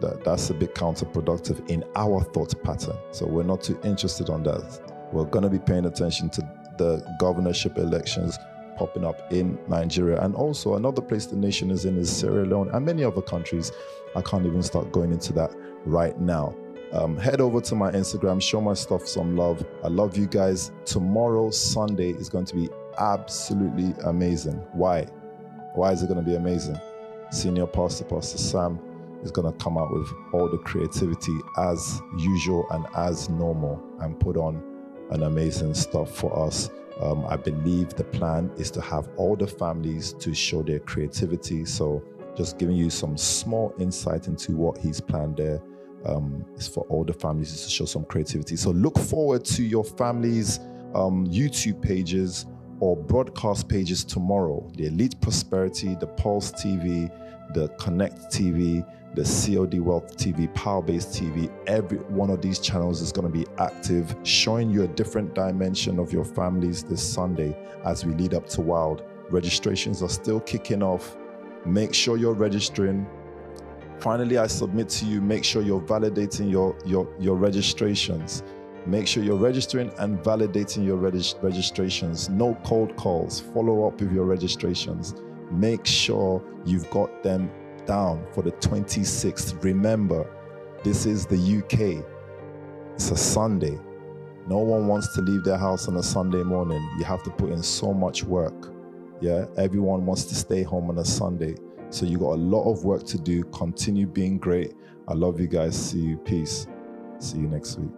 [0.00, 2.96] that, that's a bit counterproductive in our thought pattern.
[3.12, 4.80] So we're not too interested on that.
[5.12, 6.42] We're going to be paying attention to
[6.78, 8.38] the governorship elections
[8.76, 10.20] popping up in Nigeria.
[10.20, 13.72] And also, another place the nation is in is Sierra Leone and many other countries.
[14.14, 15.54] I can't even start going into that
[15.84, 16.54] right now.
[16.92, 19.66] Um, head over to my Instagram, show my stuff some love.
[19.84, 20.72] I love you guys.
[20.86, 24.56] Tomorrow, Sunday, is going to be absolutely amazing.
[24.72, 25.04] Why?
[25.74, 26.78] Why is it going to be amazing?
[27.30, 28.80] Senior Pastor, Pastor Sam,
[29.22, 34.18] is going to come out with all the creativity as usual and as normal and
[34.18, 34.62] put on
[35.10, 36.70] an amazing stuff for us.
[37.00, 41.64] Um, I believe the plan is to have all the families to show their creativity.
[41.64, 42.02] So,
[42.36, 45.60] just giving you some small insight into what he's planned there
[46.06, 48.56] um, is for all the families to show some creativity.
[48.56, 50.58] So, look forward to your families'
[50.94, 52.46] um, YouTube pages
[52.80, 54.70] or broadcast pages tomorrow.
[54.76, 57.10] The Elite Prosperity, the Pulse TV,
[57.54, 63.00] the Connect TV, the COD Wealth TV, Power Based TV, every one of these channels
[63.00, 67.56] is going to be active, showing you a different dimension of your families this Sunday
[67.84, 69.02] as we lead up to Wild.
[69.30, 71.16] Registrations are still kicking off.
[71.66, 73.06] Make sure you're registering.
[73.98, 78.42] Finally, I submit to you, make sure you're validating your, your, your registrations.
[78.88, 82.30] Make sure you're registering and validating your regist- registrations.
[82.30, 83.38] No cold calls.
[83.52, 85.14] Follow up with your registrations.
[85.50, 87.50] Make sure you've got them
[87.84, 89.62] down for the 26th.
[89.62, 90.26] Remember,
[90.84, 92.02] this is the UK.
[92.94, 93.78] It's a Sunday.
[94.46, 96.80] No one wants to leave their house on a Sunday morning.
[96.98, 98.72] You have to put in so much work.
[99.20, 101.56] Yeah, everyone wants to stay home on a Sunday.
[101.90, 103.44] So you got a lot of work to do.
[103.44, 104.72] Continue being great.
[105.08, 105.76] I love you guys.
[105.76, 106.16] See you.
[106.16, 106.66] Peace.
[107.18, 107.97] See you next week.